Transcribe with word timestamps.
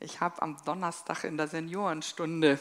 Ich 0.00 0.20
habe 0.20 0.40
am 0.42 0.56
Donnerstag 0.64 1.24
in 1.24 1.36
der 1.36 1.48
Seniorenstunde 1.48 2.60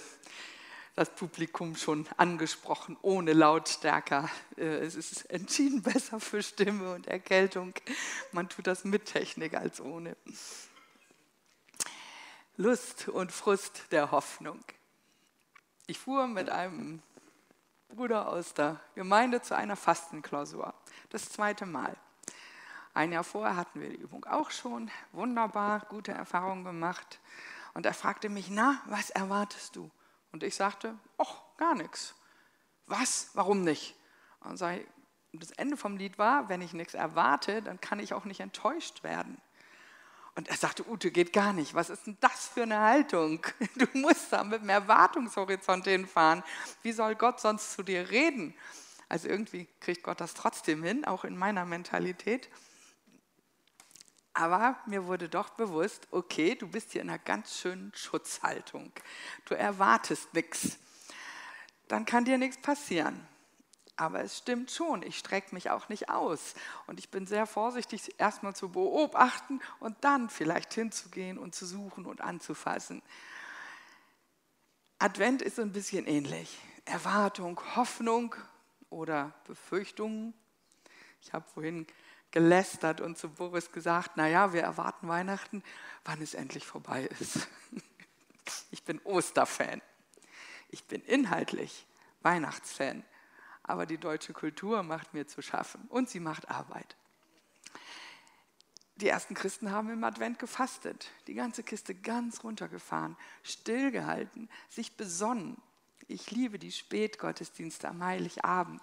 das 0.96 1.12
Publikum 1.12 1.76
schon 1.76 2.08
angesprochen, 2.18 2.98
ohne 3.04 3.34
Lautstärker. 3.34 4.28
Äh, 4.58 4.80
es 4.80 4.96
ist 4.96 5.30
entschieden 5.30 5.84
besser 5.84 6.20
für 6.20 6.42
Stimme 6.42 6.96
und 6.96 7.06
Erkältung. 7.06 7.76
Man 8.32 8.50
tut 8.50 8.66
das 8.66 8.84
mit 8.84 9.06
Technik 9.06 9.54
als 9.54 9.80
ohne. 9.80 10.18
Lust 12.56 13.08
und 13.08 13.32
Frust 13.32 13.84
der 13.92 14.10
Hoffnung. 14.10 14.64
Ich 15.86 16.00
fuhr 16.00 16.26
mit 16.26 16.50
einem 16.50 17.04
Bruder 17.90 18.30
aus 18.30 18.56
der 18.56 18.80
Gemeinde 18.96 19.44
zu 19.44 19.56
einer 19.56 19.76
Fastenklausur. 19.76 20.74
Das 21.12 21.30
zweite 21.30 21.68
Mal. 21.68 21.96
Ein 22.98 23.12
Jahr 23.12 23.24
vorher 23.24 23.56
hatten 23.56 23.80
wir 23.80 23.90
die 23.90 23.96
Übung 23.96 24.26
auch 24.26 24.50
schon. 24.50 24.90
Wunderbar, 25.12 25.82
gute 25.82 26.14
Erfahrungen 26.14 26.64
gemacht. 26.64 27.20
Und 27.76 27.86
er 27.86 27.94
fragte 27.94 28.28
mich, 28.28 28.50
na, 28.50 28.82
was 28.88 29.12
erwartest 29.12 29.76
du? 29.76 29.92
Und 30.32 30.42
ich 30.42 30.56
sagte, 30.56 30.98
ach, 31.20 31.44
gar 31.58 31.76
nichts. 31.76 32.16
Was? 32.88 33.30
Warum 33.36 33.64
nicht? 33.64 33.94
Und 34.40 34.60
das 35.32 35.52
Ende 35.52 35.78
vom 35.78 35.98
Lied 35.98 36.18
war, 36.18 36.50
wenn 36.50 36.60
ich 36.62 36.74
nichts 36.74 36.96
erwarte, 36.96 37.62
dann 37.62 37.80
kann 37.80 38.00
ich 38.00 38.16
auch 38.16 38.26
nicht 38.26 38.40
enttäuscht 38.40 39.04
werden. 39.04 39.40
Und 40.34 40.48
er 40.48 40.58
sagte, 40.58 40.84
Ute, 40.90 41.12
geht 41.12 41.34
gar 41.34 41.54
nicht. 41.54 41.76
Was 41.76 41.92
ist 41.92 42.08
denn 42.08 42.18
das 42.20 42.48
für 42.48 42.64
eine 42.64 42.80
Haltung? 42.80 43.46
Du 43.76 43.86
musst 43.94 44.34
da 44.34 44.44
mit 44.44 44.62
einem 44.62 44.70
Erwartungshorizont 44.70 45.86
hinfahren. 45.86 46.42
Wie 46.82 46.94
soll 46.94 47.14
Gott 47.14 47.42
sonst 47.42 47.74
zu 47.74 47.84
dir 47.84 48.10
reden? 48.10 48.56
Also 49.08 49.28
irgendwie 49.28 49.68
kriegt 49.82 50.02
Gott 50.02 50.20
das 50.20 50.34
trotzdem 50.34 50.82
hin, 50.82 51.06
auch 51.06 51.26
in 51.26 51.38
meiner 51.38 51.66
Mentalität. 51.66 52.50
Aber 54.40 54.78
mir 54.86 55.08
wurde 55.08 55.30
doch 55.30 55.50
bewusst, 55.50 56.08
okay, 56.12 56.54
du 56.54 56.68
bist 56.68 56.92
hier 56.92 57.02
in 57.02 57.10
einer 57.10 57.18
ganz 57.18 57.58
schönen 57.58 57.92
Schutzhaltung. 57.96 58.92
Du 59.46 59.56
erwartest 59.56 60.32
nichts. 60.36 60.78
Dann 61.88 62.06
kann 62.06 62.24
dir 62.24 62.38
nichts 62.38 62.62
passieren. 62.62 63.28
Aber 63.96 64.22
es 64.22 64.38
stimmt 64.38 64.70
schon, 64.70 65.02
ich 65.02 65.18
strecke 65.18 65.56
mich 65.56 65.72
auch 65.72 65.90
nicht 65.90 66.12
aus. 66.12 66.54
Und 66.86 67.00
ich 67.00 67.10
bin 67.10 67.26
sehr 67.26 67.48
vorsichtig, 67.48 68.14
erstmal 68.20 68.56
zu 68.56 68.70
beobachten 68.70 69.60
und 69.80 69.98
dann 70.04 70.30
vielleicht 70.30 70.72
hinzugehen 70.72 71.40
und 71.40 71.56
zu 71.56 71.66
suchen 71.66 72.06
und 72.06 72.22
anzufassen. 72.22 73.02
Advent 75.00 75.42
ist 75.42 75.60
ein 75.60 75.72
bisschen 75.72 76.06
ähnlich. 76.06 76.60
Erwartung, 76.86 77.60
Hoffnung 77.76 78.36
oder 78.92 79.34
Befürchtungen. 79.48 80.36
Ich 81.24 81.34
habe 81.34 81.50
vorhin 81.52 81.88
gelästert 82.32 83.02
und 83.02 83.18
zu 83.18 83.30
Boris 83.30 83.72
gesagt, 83.72 84.18
naja, 84.18 84.54
wir 84.54 84.62
erwarten 84.62 85.08
Weihnachten, 85.08 85.64
wann 86.06 86.22
es 86.22 86.34
endlich 86.34 86.66
vorbei 86.66 87.10
ist. 87.20 87.48
Ich 88.72 88.86
bin 88.86 89.02
Osterfan. 89.04 89.82
Ich 90.70 90.86
bin 90.86 91.02
inhaltlich 91.02 91.86
Weihnachtsfan. 92.22 93.04
Aber 93.62 93.86
die 93.86 93.98
deutsche 93.98 94.32
Kultur 94.32 94.84
macht 94.84 95.14
mir 95.14 95.28
zu 95.28 95.42
schaffen 95.42 95.82
und 95.90 96.10
sie 96.10 96.22
macht 96.22 96.50
Arbeit. 96.50 96.96
Die 98.96 99.10
ersten 99.10 99.36
Christen 99.36 99.72
haben 99.72 99.92
im 99.92 100.04
Advent 100.04 100.40
gefastet, 100.40 101.12
die 101.28 101.36
ganze 101.36 101.62
Kiste 101.62 101.94
ganz 101.94 102.44
runtergefahren, 102.44 103.16
stillgehalten, 103.44 104.50
sich 104.70 104.96
besonnen. 104.96 105.62
Ich 106.08 106.32
liebe 106.32 106.58
die 106.58 106.72
Spätgottesdienste 106.72 107.90
am 107.90 108.04
Heiligabend. 108.04 108.82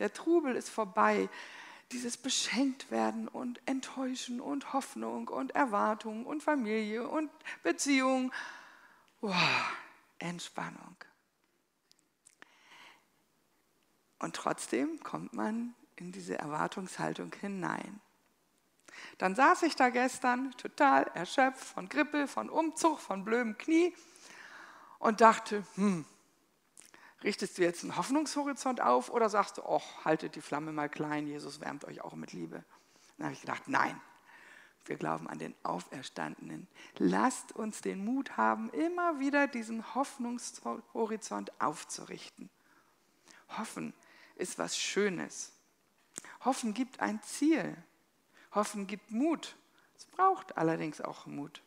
Der 0.00 0.12
Trubel 0.12 0.56
ist 0.56 0.68
vorbei 0.68 1.30
dieses 1.92 2.16
Beschenktwerden 2.16 3.28
und 3.28 3.60
Enttäuschen 3.66 4.40
und 4.40 4.72
Hoffnung 4.72 5.28
und 5.28 5.54
Erwartung 5.54 6.26
und 6.26 6.42
Familie 6.42 7.08
und 7.08 7.30
Beziehung. 7.62 8.32
Wow, 9.20 9.34
Entspannung. 10.18 10.96
Und 14.18 14.36
trotzdem 14.36 15.00
kommt 15.00 15.34
man 15.34 15.74
in 15.96 16.12
diese 16.12 16.38
Erwartungshaltung 16.38 17.32
hinein. 17.40 18.00
Dann 19.18 19.34
saß 19.34 19.62
ich 19.64 19.76
da 19.76 19.90
gestern 19.90 20.52
total 20.52 21.04
erschöpft 21.14 21.64
von 21.64 21.88
Grippe, 21.88 22.26
von 22.28 22.48
Umzug, 22.48 23.00
von 23.00 23.24
blödem 23.24 23.58
Knie 23.58 23.94
und 24.98 25.20
dachte, 25.20 25.64
hm, 25.74 26.04
Richtest 27.24 27.56
du 27.56 27.62
jetzt 27.62 27.82
einen 27.82 27.96
Hoffnungshorizont 27.96 28.82
auf 28.82 29.08
oder 29.10 29.30
sagst 29.30 29.56
du, 29.56 29.62
oh, 29.64 29.80
haltet 30.04 30.36
die 30.36 30.42
Flamme 30.42 30.72
mal 30.72 30.90
klein, 30.90 31.26
Jesus 31.26 31.58
wärmt 31.60 31.86
euch 31.86 32.02
auch 32.02 32.14
mit 32.14 32.34
Liebe? 32.34 32.62
Dann 33.16 33.26
habe 33.26 33.34
ich 33.34 33.40
gedacht, 33.40 33.62
nein, 33.66 33.98
wir 34.84 34.96
glauben 34.96 35.26
an 35.26 35.38
den 35.38 35.54
Auferstandenen. 35.62 36.68
Lasst 36.98 37.52
uns 37.52 37.80
den 37.80 38.04
Mut 38.04 38.36
haben, 38.36 38.68
immer 38.70 39.20
wieder 39.20 39.48
diesen 39.48 39.94
Hoffnungshorizont 39.94 41.58
aufzurichten. 41.62 42.50
Hoffen 43.56 43.94
ist 44.36 44.58
was 44.58 44.76
Schönes. 44.76 45.52
Hoffen 46.44 46.74
gibt 46.74 47.00
ein 47.00 47.22
Ziel. 47.22 47.74
Hoffen 48.54 48.86
gibt 48.86 49.10
Mut. 49.10 49.56
Es 49.96 50.04
braucht 50.04 50.58
allerdings 50.58 51.00
auch 51.00 51.24
Mut. 51.24 51.62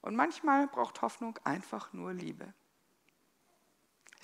Und 0.00 0.16
manchmal 0.16 0.68
braucht 0.68 1.02
Hoffnung 1.02 1.38
einfach 1.44 1.92
nur 1.92 2.14
Liebe. 2.14 2.54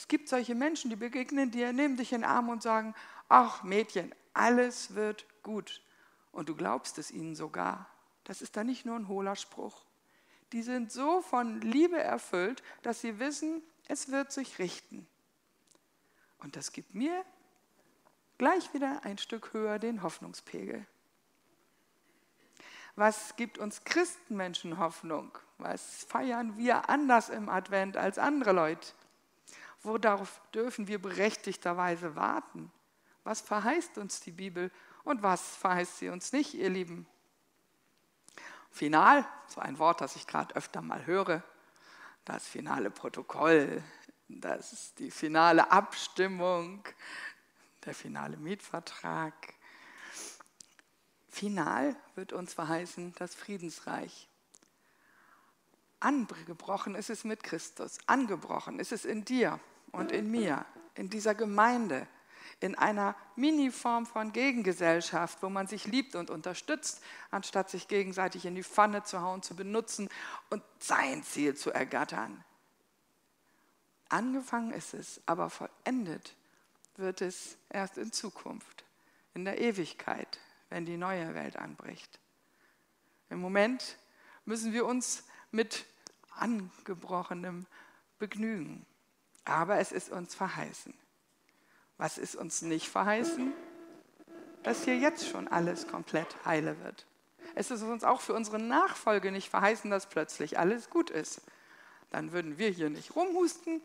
Es 0.01 0.09
gibt 0.09 0.31
solche 0.31 0.55
Menschen, 0.55 0.89
die 0.89 0.97
begegnen 0.97 1.51
dir, 1.51 1.75
nehmen 1.75 1.99
dich 1.99 2.15
in 2.15 2.23
den 2.23 2.31
Arm 2.31 2.49
und 2.49 2.63
sagen, 2.63 2.95
ach 3.29 3.63
Mädchen, 3.65 4.15
alles 4.33 4.95
wird 4.95 5.27
gut. 5.43 5.83
Und 6.33 6.49
du 6.49 6.57
glaubst 6.57 6.97
es 6.97 7.11
ihnen 7.11 7.35
sogar. 7.35 7.87
Das 8.25 8.41
ist 8.41 8.57
da 8.57 8.65
nicht 8.65 8.87
nur 8.87 8.97
ein 8.97 9.09
hohler 9.09 9.37
Spruch. 9.37 9.85
Die 10.53 10.63
sind 10.63 10.91
so 10.91 11.21
von 11.21 11.61
Liebe 11.61 11.99
erfüllt, 11.99 12.63
dass 12.81 13.03
sie 13.03 13.19
wissen, 13.19 13.63
es 13.89 14.11
wird 14.11 14.33
sich 14.33 14.59
richten. 14.59 15.07
Und 16.39 16.57
das 16.57 16.73
gibt 16.73 16.95
mir 16.95 17.23
gleich 18.39 18.73
wieder 18.73 19.05
ein 19.05 19.19
Stück 19.19 19.53
höher 19.53 19.79
den 19.79 20.03
Hoffnungspegel. 20.03 20.87
Was 22.97 23.37
gibt 23.37 23.59
uns 23.59 23.85
Christenmenschen 23.85 24.79
Hoffnung? 24.79 25.37
Was 25.59 26.05
feiern 26.05 26.57
wir 26.57 26.89
anders 26.89 27.29
im 27.29 27.51
Advent 27.51 27.99
als 27.99 28.17
andere 28.17 28.53
Leute? 28.53 28.95
Worauf 29.83 30.41
dürfen 30.53 30.89
wir 30.89 31.01
berechtigterweise 31.01 32.15
warten? 32.15 32.71
Was 33.25 33.41
verheißt 33.41 33.99
uns 33.99 34.21
die 34.21 34.33
Bibel 34.33 34.71
und 35.05 35.23
was 35.23 35.57
verheißt 35.57 35.99
sie 35.99 36.09
uns 36.09 36.33
nicht, 36.33 36.55
ihr 36.55 36.69
Lieben? 36.69 37.07
Final, 38.71 39.27
so 39.49 39.61
ein 39.61 39.79
Wort, 39.79 40.01
das 40.01 40.17
ich 40.17 40.27
gerade 40.27 40.55
öfter 40.55 40.81
mal 40.83 41.05
höre, 41.07 41.43
das 42.25 42.47
finale 42.47 42.91
Protokoll, 42.91 43.83
das 44.29 44.73
ist 44.73 44.99
die 44.99 45.11
finale 45.11 45.71
Abstimmung, 45.73 46.85
der 47.85 47.95
finale 47.95 48.37
Mietvertrag. 48.37 49.35
Final 51.29 51.97
wird 52.15 52.33
uns 52.33 52.55
verheißen 52.55 53.15
das 53.19 53.35
Friedensreich. 53.35 54.30
Angebrochen 56.01 56.95
ist 56.95 57.11
es 57.11 57.25
mit 57.25 57.43
Christus, 57.43 57.99
angebrochen 58.07 58.79
ist 58.81 58.91
es 58.91 59.05
in 59.05 59.25
dir 59.25 59.61
und 59.93 60.13
in 60.13 60.31
mir, 60.31 60.65
in 60.95 61.11
dieser 61.11 61.35
Gemeinde, 61.35 62.07
in 62.61 62.75
einer 62.75 63.15
Mini-Form 63.37 64.07
von 64.07 64.33
Gegengesellschaft, 64.33 65.43
wo 65.43 65.49
man 65.49 65.67
sich 65.67 65.87
liebt 65.87 66.15
und 66.15 66.31
unterstützt, 66.31 67.03
anstatt 67.31 67.71
sich 67.71 67.89
gegenseitig 67.89 68.47
in 68.47 68.55
die 68.55 68.63
Pfanne 68.63 69.03
zu 69.03 69.21
hauen, 69.21 69.43
zu 69.43 69.55
benutzen 69.55 70.09
und 70.51 70.63
sein 70.79 71.23
Ziel 71.23 71.55
zu 71.55 71.71
ergattern. 71.71 72.45
Angefangen 74.09 74.73
ist 74.73 74.95
es, 74.95 75.21
aber 75.27 75.51
vollendet 75.51 76.35
wird 76.97 77.23
es 77.23 77.57
erst 77.69 77.97
in 77.97 78.13
Zukunft, 78.13 78.85
in 79.35 79.45
der 79.45 79.61
Ewigkeit, 79.61 80.39
wenn 80.69 80.85
die 80.85 80.97
neue 80.97 81.35
Welt 81.35 81.57
anbricht. 81.57 82.19
Im 83.31 83.41
Moment 83.41 83.97
müssen 84.45 84.73
wir 84.73 84.85
uns 84.85 85.25
mit 85.51 85.87
angebrochenem 86.37 87.67
begnügen. 88.19 88.87
Aber 89.45 89.79
es 89.79 89.93
ist 89.93 90.11
uns 90.11 90.35
verheißen. 90.35 90.95
Was 91.97 92.19
ist 92.19 92.37
uns 92.37 92.63
nicht 92.63 92.89
verheißen? 92.89 93.53
Dass 94.63 94.85
hier 94.85 94.97
jetzt 94.97 95.29
schon 95.29 95.49
alles 95.49 95.87
komplett 95.89 96.45
heile 96.45 96.79
wird. 96.83 97.07
Es 97.55 97.71
ist 97.71 97.83
uns 97.83 98.05
auch 98.05 98.21
für 98.21 98.35
unsere 98.35 98.59
Nachfolge 98.59 99.33
nicht 99.33 99.51
verheißen, 99.51 99.91
dass 99.91 100.09
plötzlich 100.09 100.59
alles 100.59 100.91
gut 100.91 101.11
ist. 101.11 101.43
Dann 102.11 102.33
würden 102.33 102.59
wir 102.59 102.71
hier 102.71 102.91
nicht 102.91 103.17
rumhusten, 103.17 103.81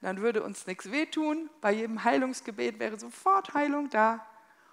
dann 0.00 0.20
würde 0.20 0.42
uns 0.42 0.66
nichts 0.66 0.90
wehtun. 0.90 1.50
Bei 1.60 1.72
jedem 1.72 2.04
Heilungsgebet 2.04 2.78
wäre 2.78 2.98
sofort 2.98 3.54
Heilung 3.54 3.90
da 3.90 4.24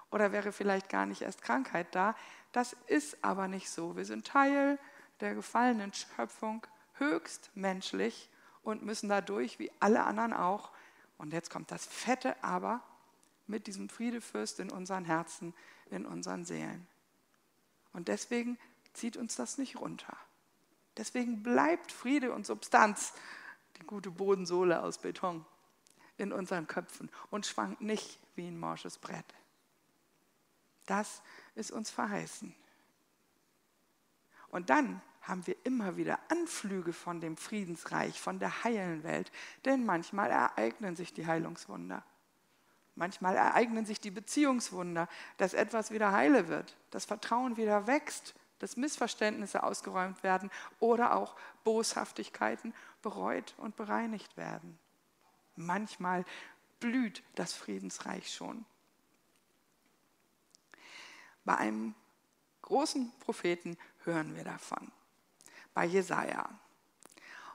oder 0.09 0.31
wäre 0.31 0.51
vielleicht 0.51 0.89
gar 0.89 1.05
nicht 1.05 1.21
erst 1.21 1.41
Krankheit 1.41 1.87
da. 1.91 2.15
Das 2.53 2.75
ist 2.87 3.17
aber 3.23 3.47
nicht 3.47 3.69
so. 3.69 3.95
Wir 3.97 4.05
sind 4.05 4.25
Teil 4.25 4.79
der 5.19 5.35
gefallenen 5.35 5.93
Schöpfung, 5.93 6.65
höchst 6.93 7.51
menschlich 7.55 8.29
und 8.63 8.83
müssen 8.83 9.09
dadurch, 9.09 9.59
wie 9.59 9.71
alle 9.79 10.03
anderen 10.03 10.33
auch, 10.33 10.71
und 11.17 11.33
jetzt 11.33 11.49
kommt 11.49 11.71
das 11.71 11.85
fette 11.85 12.41
Aber, 12.43 12.81
mit 13.47 13.67
diesem 13.67 13.89
Friedefürst 13.89 14.59
in 14.59 14.69
unseren 14.69 15.05
Herzen, 15.05 15.53
in 15.89 16.05
unseren 16.05 16.43
Seelen. 16.43 16.85
Und 17.93 18.09
deswegen 18.09 18.59
zieht 18.93 19.15
uns 19.17 19.35
das 19.35 19.57
nicht 19.57 19.79
runter. 19.79 20.17
Deswegen 20.97 21.43
bleibt 21.43 21.91
Friede 21.91 22.33
und 22.33 22.45
Substanz, 22.45 23.13
die 23.77 23.85
gute 23.85 24.11
Bodensohle 24.11 24.81
aus 24.81 24.97
Beton, 24.97 25.45
in 26.17 26.33
unseren 26.33 26.67
Köpfen 26.67 27.09
und 27.29 27.45
schwankt 27.45 27.81
nicht 27.81 28.19
wie 28.35 28.47
ein 28.47 28.59
morsches 28.59 28.97
Brett. 28.97 29.25
Das 30.87 31.21
ist 31.55 31.71
uns 31.71 31.89
verheißen. 31.89 32.55
Und 34.57 34.71
dann 34.71 35.03
haben 35.21 35.45
wir 35.45 35.55
immer 35.65 35.97
wieder 35.97 36.17
Anflüge 36.29 36.91
von 36.91 37.21
dem 37.21 37.37
Friedensreich, 37.37 38.19
von 38.19 38.39
der 38.39 38.63
heilen 38.63 39.03
Welt, 39.03 39.31
denn 39.65 39.85
manchmal 39.85 40.31
ereignen 40.31 40.95
sich 40.95 41.13
die 41.13 41.27
Heilungswunder. 41.27 42.03
Manchmal 42.95 43.35
ereignen 43.35 43.85
sich 43.85 44.01
die 44.01 44.09
Beziehungswunder, 44.09 45.07
dass 45.37 45.53
etwas 45.53 45.91
wieder 45.91 46.11
heile 46.11 46.47
wird, 46.47 46.75
das 46.89 47.05
Vertrauen 47.05 47.55
wieder 47.55 47.85
wächst, 47.85 48.33
dass 48.57 48.77
Missverständnisse 48.77 49.61
ausgeräumt 49.61 50.23
werden 50.23 50.49
oder 50.79 51.15
auch 51.15 51.35
Boshaftigkeiten 51.63 52.73
bereut 53.03 53.53
und 53.57 53.75
bereinigt 53.75 54.37
werden. 54.37 54.79
Manchmal 55.55 56.25
blüht 56.79 57.21
das 57.35 57.53
Friedensreich 57.53 58.33
schon. 58.33 58.65
Bei 61.45 61.57
einem 61.57 61.93
großen 62.67 63.13
Propheten 63.19 63.77
hören 64.03 64.35
wir 64.35 64.43
davon, 64.43 64.91
bei 65.73 65.85
Jesaja. 65.85 66.49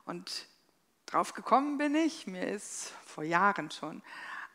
Und 0.06 0.48
drauf 1.04 1.34
gekommen 1.34 1.76
bin 1.76 1.94
ich, 1.94 2.26
mir 2.26 2.48
ist 2.48 2.94
vor 3.04 3.22
Jahren 3.22 3.70
schon 3.70 4.02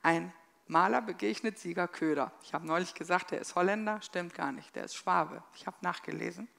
ein 0.02 0.34
Maler 0.66 1.04
begegnet 1.04 1.60
Sieger 1.60 1.88
Köder. 1.88 2.32
Ich 2.42 2.56
habe 2.56 2.66
neulich 2.66 2.96
gesagt, 2.96 3.30
der 3.30 3.40
ist 3.40 3.54
Holländer, 3.54 4.02
stimmt 4.02 4.34
gar 4.34 4.52
nicht, 4.52 4.76
der 4.76 4.86
ist 4.86 4.96
Schwabe. 4.96 5.44
Ich 5.54 5.68
habe 5.68 5.78
nachgelesen. 5.82 6.50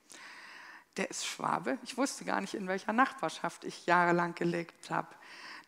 Der 0.97 1.11
ist 1.11 1.27
Schwabe. 1.27 1.77
Ich 1.83 1.97
wusste 1.97 2.25
gar 2.25 2.41
nicht, 2.41 2.55
in 2.55 2.69
welcher 2.69 2.93
Nachbarschaft 2.93 3.65
ich 3.65 3.85
jahrelang 3.87 4.37
gelebt 4.37 4.91
habe. 4.91 5.13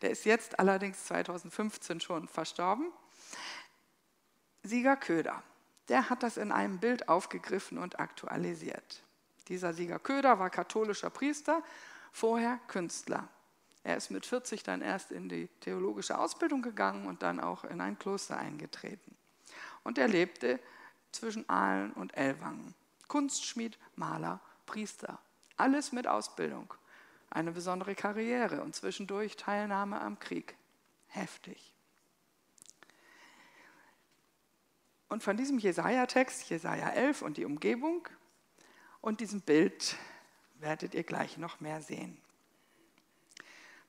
Der 0.01 0.09
ist 0.09 0.23
jetzt 0.23 0.57
allerdings 0.57 1.03
2015 1.03 1.99
schon 1.99 2.29
verstorben. 2.29 2.91
Sieger 4.63 4.95
Köder, 4.95 5.43
der 5.91 6.09
hat 6.09 6.23
das 6.23 6.37
in 6.37 6.53
einem 6.53 6.79
Bild 6.79 7.09
aufgegriffen 7.09 7.77
und 7.77 7.99
aktualisiert. 7.99 9.03
Dieser 9.49 9.73
Sieger 9.73 9.99
Köder 9.99 10.39
war 10.39 10.49
katholischer 10.49 11.09
Priester, 11.09 11.61
vorher 12.13 12.59
Künstler. 12.67 13.27
Er 13.83 13.97
ist 13.97 14.09
mit 14.09 14.25
40 14.25 14.63
dann 14.63 14.81
erst 14.81 15.11
in 15.11 15.27
die 15.27 15.49
theologische 15.59 16.17
Ausbildung 16.17 16.61
gegangen 16.61 17.07
und 17.07 17.23
dann 17.23 17.41
auch 17.41 17.65
in 17.65 17.81
ein 17.81 17.99
Kloster 17.99 18.37
eingetreten. 18.37 19.17
Und 19.83 19.97
er 19.97 20.07
lebte 20.07 20.61
zwischen 21.11 21.49
Aalen 21.49 21.91
und 21.91 22.15
Ellwangen. 22.15 22.73
Kunstschmied, 23.09 23.77
Maler, 23.95 24.39
Priester. 24.65 25.19
Alles 25.57 25.91
mit 25.91 26.07
Ausbildung. 26.07 26.73
Eine 27.29 27.51
besondere 27.51 27.95
Karriere 27.95 28.61
und 28.61 28.75
zwischendurch 28.75 29.35
Teilnahme 29.35 29.99
am 29.99 30.19
Krieg. 30.19 30.55
Heftig. 31.07 31.73
Und 35.11 35.23
von 35.23 35.35
diesem 35.35 35.59
Jesaja-Text, 35.59 36.49
Jesaja 36.49 36.87
11 36.87 37.21
und 37.21 37.35
die 37.35 37.43
Umgebung 37.43 38.07
und 39.01 39.19
diesem 39.19 39.41
Bild 39.41 39.97
werdet 40.61 40.93
ihr 40.93 41.03
gleich 41.03 41.37
noch 41.37 41.59
mehr 41.59 41.81
sehen. 41.81 42.17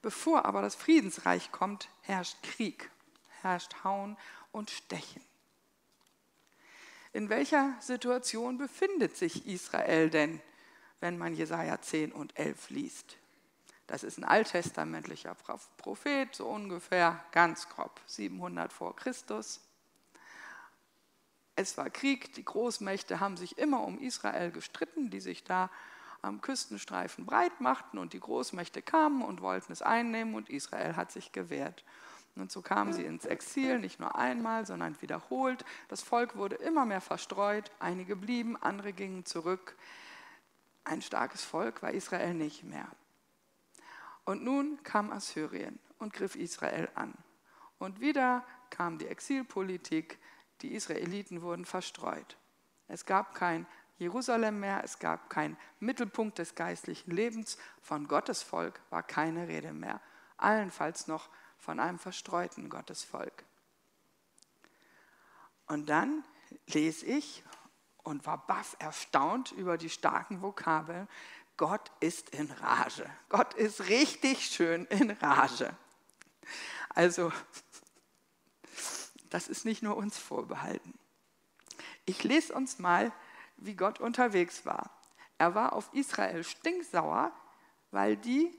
Bevor 0.02 0.46
aber 0.46 0.62
das 0.62 0.74
Friedensreich 0.74 1.52
kommt, 1.52 1.88
herrscht 2.00 2.42
Krieg, 2.42 2.90
herrscht 3.40 3.84
Hauen 3.84 4.16
und 4.50 4.70
Stechen. 4.70 5.22
In 7.12 7.28
welcher 7.28 7.76
Situation 7.78 8.58
befindet 8.58 9.16
sich 9.16 9.46
Israel 9.46 10.10
denn, 10.10 10.40
wenn 10.98 11.19
man 11.19 11.36
Jesaja 11.36 11.80
10 11.80 12.10
und 12.10 12.36
11 12.36 12.70
liest? 12.70 13.16
Das 13.86 14.02
ist 14.02 14.19
ein 14.19 14.24
alttestamentlicher 14.24 15.36
Prophet, 15.76 16.34
so 16.34 16.48
ungefähr 16.48 17.24
ganz 17.30 17.69
grob 17.69 18.00
700 18.06 18.72
vor 18.72 18.96
Christus. 18.96 19.60
Es 21.54 21.76
war 21.76 21.90
Krieg, 21.90 22.32
die 22.34 22.44
Großmächte 22.44 23.20
haben 23.20 23.37
sich 23.37 23.58
immer 23.58 23.84
um 23.84 23.99
Israel 23.99 24.50
gestritten, 24.50 25.10
die 25.10 25.20
sich 25.20 25.44
da 25.44 25.70
am 26.22 26.40
Küstenstreifen 26.40 27.26
breit 27.26 27.60
machten 27.60 27.99
und 27.99 28.12
die 28.12 28.20
Großmächte 28.20 28.81
kamen 28.81 29.22
und 29.22 29.43
wollten 29.43 29.72
es 29.72 29.82
einnehmen 29.82 30.34
und 30.34 30.49
Israel 30.49 30.96
hat 30.96 31.10
sich 31.10 31.32
gewehrt. 31.32 31.84
Und 32.37 32.50
so 32.50 32.62
kamen 32.62 32.94
sie 32.94 33.04
ins 33.04 33.26
Exil, 33.26 33.78
nicht 33.78 34.00
nur 34.00 34.16
einmal, 34.16 34.64
sondern 34.64 35.00
wiederholt. 35.02 35.64
Das 35.88 36.00
Volk 36.00 36.37
wurde 36.37 36.56
immer 36.56 36.87
mehr 36.87 37.02
verstreut, 37.02 37.70
einige 37.78 38.16
blieben, 38.16 38.56
andere 38.56 38.94
gingen 38.94 39.26
zurück. 39.26 39.76
Ein 40.84 41.02
starkes 41.02 41.44
Volk 41.44 41.82
war 41.82 41.90
Israel 41.90 42.32
nicht 42.32 42.64
mehr. 42.64 42.88
Und 44.25 44.43
nun 44.44 44.82
kam 44.82 45.12
Assyrien 45.12 45.78
und 45.98 46.12
griff 46.12 46.37
Israel 46.37 46.88
an. 46.94 47.12
Und 47.78 48.00
wieder 48.00 48.46
kam 48.70 48.96
die 48.96 49.08
Exilpolitik, 49.08 50.19
die 50.62 50.75
Israeliten 50.75 51.43
wurden 51.43 51.64
verstreut. 51.64 52.37
Es 52.88 53.06
gab 53.06 53.35
kein 53.35 53.67
Jerusalem 53.99 54.61
mehr, 54.61 54.82
es 54.85 54.99
gab 54.99 55.31
keinen 55.31 55.56
Mittelpunkt 55.81 56.38
des 56.38 56.55
geistlichen 56.55 57.11
Lebens, 57.11 57.56
von 57.81 58.09
Gottes 58.09 58.43
Volk 58.43 58.81
war 58.91 59.03
keine 59.03 59.49
Rede 59.49 59.73
mehr, 59.73 60.00
allenfalls 60.37 61.06
noch 61.06 61.29
von 61.59 61.79
einem 61.79 61.99
verstreuten 61.99 62.69
Gottesvolk. 62.69 63.44
Und 65.67 65.88
dann 65.88 66.25
lese 66.67 67.06
ich 67.06 67.44
und 68.03 68.26
war 68.26 68.47
baff 68.47 68.76
erstaunt 68.79 69.53
über 69.53 69.79
die 69.79 69.91
starken 69.91 70.43
Vokabeln. 70.43 71.08
Gott 71.56 71.93
ist 72.00 72.31
in 72.31 72.50
Rage. 72.50 73.08
Gott 73.29 73.55
ist 73.55 73.88
richtig 73.88 74.47
schön 74.47 74.87
in 74.87 75.12
Rage. 75.12 75.76
Also, 76.88 77.32
das 79.32 79.49
ist 79.49 79.64
nicht 79.64 79.82
nur 79.82 79.96
uns 79.96 80.19
vorbehalten. 80.19 80.93
Ich 82.05 82.23
lese 82.23 82.52
uns 82.55 82.79
mal 82.79 83.12
wie 83.56 83.75
Gott 83.75 84.00
unterwegs 84.00 84.67
war. 84.67 84.90
Er 85.38 85.55
war 85.55 85.73
auf 85.73 85.93
Israel 85.94 86.44
stinksauer, 86.44 87.32
weil 87.90 88.17
die, 88.17 88.50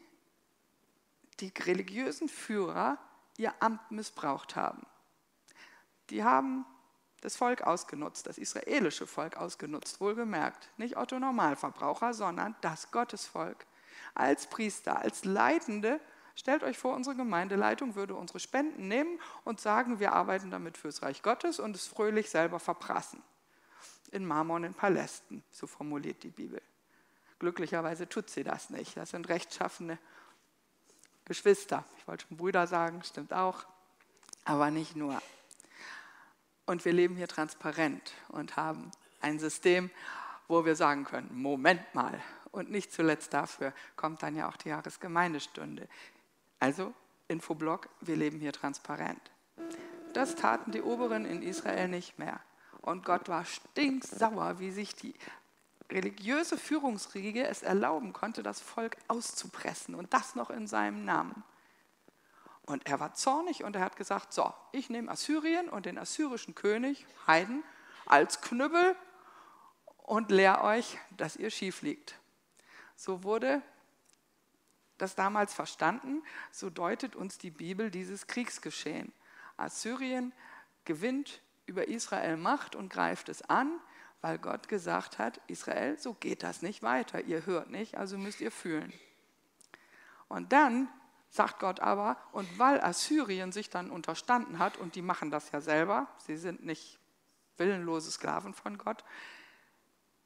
die 1.40 1.52
religiösen 1.60 2.28
Führer 2.28 2.98
ihr 3.38 3.54
Amt 3.60 3.92
missbraucht 3.92 4.56
haben. 4.56 4.86
Die 6.10 6.24
haben 6.24 6.66
das 7.22 7.36
Volk 7.36 7.62
ausgenutzt, 7.62 8.28
das 8.28 8.38
israelische 8.38 9.08
Volk 9.08 9.38
ausgenutzt, 9.38 10.02
wohlgemerkt. 10.02 10.70
Nicht 10.78 10.98
Otto 10.98 11.20
Normalverbraucher, 11.20 12.14
sondern 12.14 12.56
das 12.62 12.92
Gottesvolk. 12.92 13.66
Als 14.16 14.48
Priester, 14.48 15.00
als 15.00 15.24
Leitende, 15.24 16.00
stellt 16.36 16.64
euch 16.64 16.78
vor, 16.78 16.96
unsere 16.96 17.16
Gemeindeleitung 17.16 17.96
würde 17.96 18.16
unsere 18.16 18.40
Spenden 18.40 18.88
nehmen 18.88 19.20
und 19.44 19.60
sagen, 19.60 20.00
wir 20.00 20.14
arbeiten 20.14 20.52
damit 20.52 20.78
fürs 20.78 21.02
Reich 21.02 21.22
Gottes 21.22 21.60
und 21.60 21.76
es 21.76 21.88
fröhlich 21.88 22.30
selber 22.30 22.60
verprassen 22.60 23.22
in 24.12 24.26
marmornen 24.26 24.74
Palästen, 24.74 25.44
so 25.52 25.66
formuliert 25.66 26.22
die 26.24 26.30
Bibel. 26.30 26.62
Glücklicherweise 27.40 28.08
tut 28.08 28.30
sie 28.30 28.44
das 28.44 28.70
nicht. 28.70 28.96
Das 28.96 29.10
sind 29.10 29.28
rechtschaffene 29.28 29.98
Geschwister. 31.26 31.84
Ich 31.98 32.08
wollte 32.08 32.28
schon 32.28 32.38
Brüder 32.38 32.68
sagen, 32.68 33.04
stimmt 33.04 33.34
auch, 33.34 33.66
aber 34.46 34.72
nicht 34.72 34.96
nur. 34.96 35.22
Und 36.66 36.86
wir 36.86 36.94
leben 36.94 37.16
hier 37.16 37.28
transparent 37.28 38.14
und 38.30 38.56
haben 38.56 38.92
ein 39.20 39.40
System, 39.40 39.90
wo 40.48 40.64
wir 40.64 40.76
sagen 40.76 41.06
können, 41.06 41.30
Moment 41.34 41.94
mal. 41.96 42.22
Und 42.52 42.70
nicht 42.70 42.94
zuletzt 42.94 43.34
dafür 43.34 43.74
kommt 43.96 44.22
dann 44.22 44.36
ja 44.36 44.48
auch 44.48 44.58
die 44.58 44.70
Jahresgemeindestunde. 44.70 45.90
Also 46.64 46.94
Infoblog, 47.28 47.90
wir 48.00 48.16
leben 48.16 48.40
hier 48.40 48.54
transparent. 48.54 49.20
Das 50.14 50.36
taten 50.36 50.72
die 50.72 50.82
Oberen 50.82 51.26
in 51.26 51.42
Israel 51.42 51.90
nicht 51.90 52.18
mehr. 52.18 52.40
Und 52.80 53.04
Gott 53.04 53.28
war 53.28 53.44
stinksauer, 53.44 54.60
wie 54.60 54.72
sich 54.72 54.96
die 54.96 55.14
religiöse 55.92 56.58
Führungsriege 56.58 57.46
es 57.46 57.64
erlauben 57.64 58.14
konnte, 58.14 58.44
das 58.44 58.62
Volk 58.62 58.96
auszupressen 59.10 59.94
und 59.94 60.14
das 60.14 60.36
noch 60.36 60.50
in 60.50 60.66
seinem 60.66 61.04
Namen. 61.04 61.44
Und 62.66 62.88
er 62.88 63.02
war 63.02 63.14
zornig 63.14 63.66
und 63.66 63.76
er 63.76 63.82
hat 63.82 63.98
gesagt, 63.98 64.32
so, 64.32 64.54
ich 64.72 64.90
nehme 64.90 65.12
Assyrien 65.12 65.68
und 65.68 65.86
den 65.86 65.98
assyrischen 65.98 66.56
König, 66.56 67.06
Heiden, 67.28 67.62
als 68.06 68.40
Knüppel 68.40 68.96
und 69.98 70.32
lehr 70.32 70.64
euch, 70.64 70.98
dass 71.18 71.36
ihr 71.36 71.50
schief 71.50 71.82
liegt. 71.82 72.18
So 72.96 73.26
wurde 73.26 73.62
das 75.04 75.16
damals 75.16 75.54
verstanden, 75.54 76.24
so 76.52 76.70
deutet 76.70 77.16
uns 77.16 77.38
die 77.38 77.52
Bibel 77.52 77.92
dieses 77.92 78.26
Kriegsgeschehen. 78.26 79.14
Assyrien 79.58 80.34
gewinnt 80.86 81.42
über 81.66 81.88
Israel 81.88 82.38
Macht 82.38 82.76
und 82.76 82.90
greift 82.90 83.30
es 83.30 83.42
an, 83.44 83.80
weil 84.22 84.38
Gott 84.40 84.70
gesagt 84.70 85.20
hat, 85.20 85.42
Israel, 85.48 86.00
so 86.00 86.14
geht 86.14 86.44
das 86.44 86.62
nicht 86.62 86.82
weiter. 86.82 87.22
Ihr 87.22 87.46
hört 87.46 87.70
nicht, 87.70 87.98
also 87.98 88.18
müsst 88.18 88.42
ihr 88.42 88.52
fühlen. 88.52 88.94
Und 90.30 90.54
dann 90.54 90.88
sagt 91.30 91.60
Gott 91.60 91.80
aber, 91.80 92.18
und 92.32 92.58
weil 92.58 92.80
Assyrien 92.82 93.52
sich 93.52 93.70
dann 93.70 93.92
unterstanden 93.92 94.60
hat, 94.60 94.78
und 94.78 94.96
die 94.96 95.02
machen 95.02 95.30
das 95.30 95.52
ja 95.52 95.62
selber, 95.62 96.08
sie 96.18 96.38
sind 96.38 96.64
nicht 96.64 97.00
willenlose 97.58 98.12
Sklaven 98.12 98.54
von 98.54 98.78
Gott, 98.78 99.04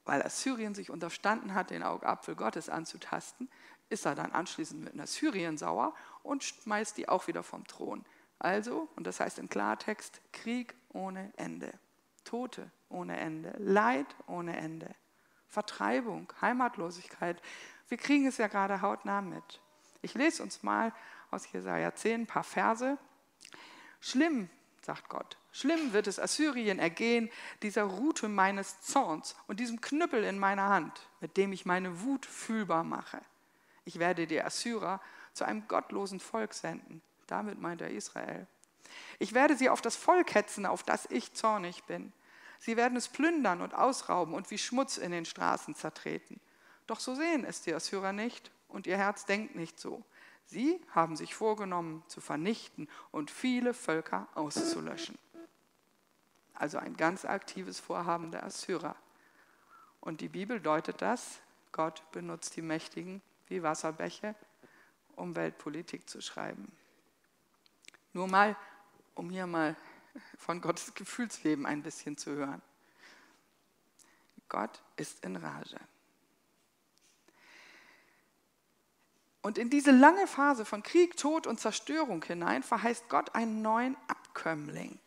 weil 0.06 0.22
Assyrien 0.22 0.76
sich 0.76 0.90
unterstanden 0.90 1.54
hat, 1.54 1.72
den 1.72 1.84
Augapfel 1.84 2.36
Gottes 2.36 2.70
anzutasten, 2.70 3.50
ist 3.90 4.06
er 4.06 4.16
dann 4.16 4.32
anschließend 4.32 4.84
mit 4.84 4.94
einer 4.94 5.08
Syrien 5.08 5.58
sauer 5.58 5.94
und 6.24 6.44
schmeißt 6.44 6.98
die 6.98 7.10
auch 7.10 7.28
wieder 7.28 7.44
vom 7.44 7.66
Thron. 7.68 8.06
Also, 8.40 8.88
und 8.96 9.08
das 9.08 9.20
heißt 9.20 9.40
im 9.40 9.50
Klartext, 9.50 10.22
Krieg 10.32 10.76
ohne 10.90 11.32
Ende, 11.38 11.72
Tote 12.24 12.70
ohne 12.90 13.18
Ende, 13.18 13.54
Leid 13.58 14.08
ohne 14.28 14.56
Ende, 14.58 14.94
Vertreibung, 15.48 16.32
Heimatlosigkeit. 16.42 17.42
Wir 17.88 17.98
kriegen 17.98 18.28
es 18.28 18.38
ja 18.38 18.48
gerade 18.48 18.82
hautnah 18.82 19.22
mit. 19.22 19.62
Ich 20.02 20.14
lese 20.14 20.44
uns 20.44 20.64
mal 20.64 20.94
aus 21.32 21.52
Jesaja 21.52 21.96
10 21.96 22.22
ein 22.22 22.28
paar 22.28 22.44
Verse. 22.44 22.98
Schlimm, 24.00 24.50
sagt 24.82 25.10
Gott, 25.10 25.38
schlimm 25.52 25.94
wird 25.94 26.08
es 26.08 26.20
Assyrien 26.20 26.80
ergehen, 26.80 27.30
dieser 27.64 27.84
Rute 27.84 28.30
meines 28.30 28.82
Zorns 28.82 29.36
und 29.48 29.60
diesem 29.60 29.82
Knüppel 29.82 30.24
in 30.24 30.38
meiner 30.38 30.70
Hand, 30.70 31.10
mit 31.20 31.38
dem 31.38 31.52
ich 31.52 31.66
meine 31.66 32.02
Wut 32.02 32.26
fühlbar 32.26 32.84
mache. 32.84 33.20
Ich 33.88 34.00
werde 34.00 34.28
die 34.28 34.44
Assyrer 34.44 35.00
zu 35.32 35.46
einem 35.46 35.66
gottlosen 35.70 36.20
Volk 36.20 36.54
senden. 36.54 37.02
Damit 37.26 37.62
meint 37.62 37.80
er 37.80 37.90
Israel. 37.90 38.46
Ich 39.18 39.34
werde 39.34 39.56
sie 39.56 39.70
auf 39.70 39.80
das 39.80 39.96
Volk 39.96 40.36
hetzen, 40.36 40.66
auf 40.66 40.84
das 40.84 41.06
ich 41.10 41.34
zornig 41.36 41.86
bin. 41.86 42.12
Sie 42.60 42.76
werden 42.76 42.98
es 42.98 43.08
plündern 43.08 43.62
und 43.62 43.74
ausrauben 43.74 44.34
und 44.34 44.52
wie 44.52 44.58
Schmutz 44.58 44.98
in 44.98 45.12
den 45.12 45.24
Straßen 45.24 45.74
zertreten. 45.74 46.42
Doch 46.86 47.00
so 47.00 47.16
sehen 47.16 47.46
es 47.46 47.62
die 47.62 47.74
Assyrer 47.74 48.12
nicht 48.12 48.52
und 48.68 48.88
ihr 48.88 48.98
Herz 48.98 49.26
denkt 49.26 49.56
nicht 49.56 49.80
so. 49.80 50.04
Sie 50.44 50.82
haben 50.94 51.16
sich 51.16 51.34
vorgenommen, 51.34 52.04
zu 52.08 52.20
vernichten 52.20 52.90
und 53.12 53.32
viele 53.32 53.74
Völker 53.74 54.28
auszulöschen. 54.36 55.18
Also 56.56 56.78
ein 56.78 56.98
ganz 56.98 57.24
aktives 57.24 57.80
Vorhaben 57.80 58.32
der 58.32 58.44
Assyrer. 58.44 58.98
Und 60.02 60.20
die 60.20 60.28
Bibel 60.28 60.60
deutet 60.60 61.02
das, 61.02 61.40
Gott 61.72 62.04
benutzt 62.12 62.58
die 62.58 62.62
Mächtigen 62.62 63.22
wie 63.48 63.64
Wasserbäche, 63.64 64.36
um 65.16 65.36
Weltpolitik 65.36 66.10
zu 66.10 66.22
schreiben. 66.22 66.72
Nur 68.14 68.28
mal, 68.28 68.56
um 69.16 69.30
hier 69.30 69.48
mal 69.48 69.76
von 70.38 70.62
Gottes 70.62 70.94
Gefühlsleben 70.94 71.66
ein 71.66 71.84
bisschen 71.84 72.18
zu 72.18 72.32
hören. 72.32 72.62
Gott 74.50 74.82
ist 74.96 75.24
in 75.24 75.36
Rage. 75.36 75.80
Und 79.42 79.58
in 79.58 79.70
diese 79.70 79.92
lange 79.92 80.28
Phase 80.28 80.66
von 80.66 80.84
Krieg, 80.84 81.16
Tod 81.16 81.48
und 81.48 81.60
Zerstörung 81.60 82.24
hinein 82.24 82.64
verheißt 82.64 83.08
Gott 83.08 83.34
einen 83.34 83.62
neuen 83.62 83.96
Abkömmling. 84.08 85.00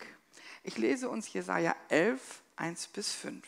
Ich 0.62 0.78
lese 0.78 1.08
uns 1.08 1.32
Jesaja 1.32 1.74
11, 1.88 2.42
1 2.56 2.88
bis 2.88 3.12
5. 3.12 3.46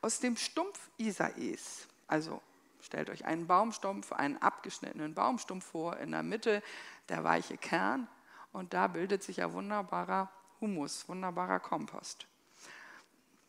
Aus 0.00 0.20
dem 0.20 0.36
Stumpf 0.36 0.78
Isais, 0.98 1.88
also 2.06 2.42
stellt 2.84 3.10
euch 3.10 3.24
einen 3.24 3.46
Baumstumpf, 3.46 4.12
einen 4.12 4.36
abgeschnittenen 4.36 5.14
Baumstumpf 5.14 5.64
vor, 5.64 5.96
in 5.96 6.10
der 6.12 6.22
Mitte 6.22 6.62
der 7.08 7.24
weiche 7.24 7.56
Kern 7.56 8.06
und 8.52 8.74
da 8.74 8.86
bildet 8.86 9.22
sich 9.22 9.38
ja 9.38 9.52
wunderbarer 9.52 10.30
Humus, 10.60 11.08
wunderbarer 11.08 11.60
Kompost. 11.60 12.26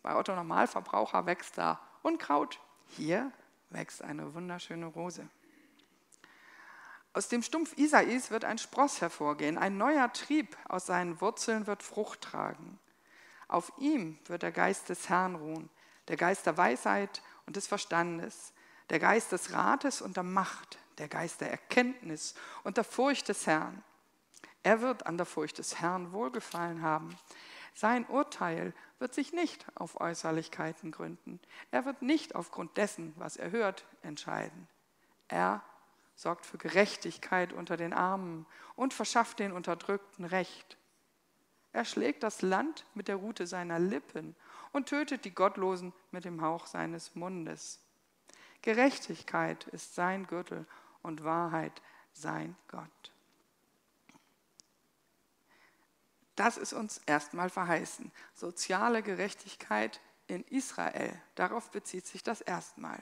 Bei 0.01 0.15
Otto 0.15 0.35
Normalverbraucher 0.35 1.25
wächst 1.25 1.57
da 1.57 1.79
Unkraut, 2.01 2.59
hier 2.87 3.31
wächst 3.69 4.01
eine 4.01 4.33
wunderschöne 4.33 4.85
Rose. 4.85 5.27
Aus 7.13 7.27
dem 7.29 7.43
Stumpf 7.43 7.77
Isais 7.77 8.29
wird 8.29 8.45
ein 8.45 8.57
Spross 8.57 8.99
hervorgehen, 9.01 9.57
ein 9.57 9.77
neuer 9.77 10.11
Trieb 10.11 10.57
aus 10.67 10.85
seinen 10.85 11.21
Wurzeln 11.21 11.65
wird 11.67 11.81
Frucht 11.81 12.21
tragen. 12.21 12.79
Auf 13.47 13.71
ihm 13.77 14.17
wird 14.25 14.43
der 14.43 14.51
Geist 14.51 14.89
des 14.89 15.07
Herrn 15.07 15.35
ruhen, 15.35 15.69
der 16.07 16.17
Geist 16.17 16.45
der 16.45 16.57
Weisheit 16.57 17.21
und 17.45 17.55
des 17.55 17.67
Verstandes, 17.67 18.53
der 18.89 18.99
Geist 18.99 19.31
des 19.31 19.53
Rates 19.53 20.01
und 20.01 20.15
der 20.15 20.23
Macht, 20.23 20.77
der 20.97 21.07
Geist 21.07 21.41
der 21.41 21.51
Erkenntnis 21.51 22.35
und 22.63 22.77
der 22.77 22.83
Furcht 22.83 23.29
des 23.29 23.47
Herrn. 23.47 23.83
Er 24.63 24.81
wird 24.81 25.05
an 25.05 25.17
der 25.17 25.25
Furcht 25.25 25.57
des 25.57 25.79
Herrn 25.79 26.11
wohlgefallen 26.11 26.81
haben. 26.81 27.15
Sein 27.73 28.05
Urteil 28.07 28.73
wird 28.99 29.13
sich 29.13 29.33
nicht 29.33 29.65
auf 29.75 29.99
Äußerlichkeiten 29.99 30.91
gründen. 30.91 31.39
Er 31.71 31.85
wird 31.85 32.01
nicht 32.01 32.35
aufgrund 32.35 32.77
dessen, 32.77 33.13
was 33.17 33.35
er 33.35 33.51
hört, 33.51 33.85
entscheiden. 34.01 34.67
Er 35.27 35.61
sorgt 36.15 36.45
für 36.45 36.57
Gerechtigkeit 36.57 37.51
unter 37.51 37.77
den 37.77 37.93
Armen 37.93 38.45
und 38.75 38.93
verschafft 38.93 39.39
den 39.39 39.51
Unterdrückten 39.51 40.25
Recht. 40.25 40.77
Er 41.73 41.83
schlägt 41.83 42.23
das 42.23 42.41
Land 42.41 42.85
mit 42.93 43.09
der 43.09 43.17
Rute 43.17 43.47
seiner 43.47 43.79
Lippen 43.79 44.35
und 44.71 44.87
tötet 44.87 45.25
die 45.25 45.35
Gottlosen 45.35 45.91
mit 46.11 46.23
dem 46.23 46.41
Hauch 46.41 46.67
seines 46.67 47.15
Mundes. 47.15 47.84
Gerechtigkeit 48.65 49.65
ist 49.67 49.93
sein 49.93 50.25
Gürtel 50.25 50.65
und 51.03 51.23
Wahrheit 51.23 51.83
sein 52.13 52.55
Gott. 52.67 52.89
Das 56.35 56.57
ist 56.57 56.73
uns 56.73 56.97
erstmal 57.05 57.51
verheißen. 57.51 58.11
Soziale 58.33 59.03
Gerechtigkeit 59.03 60.01
in 60.25 60.43
Israel, 60.45 61.13
darauf 61.35 61.69
bezieht 61.69 62.07
sich 62.07 62.23
das 62.23 62.41
erstmal. 62.41 62.99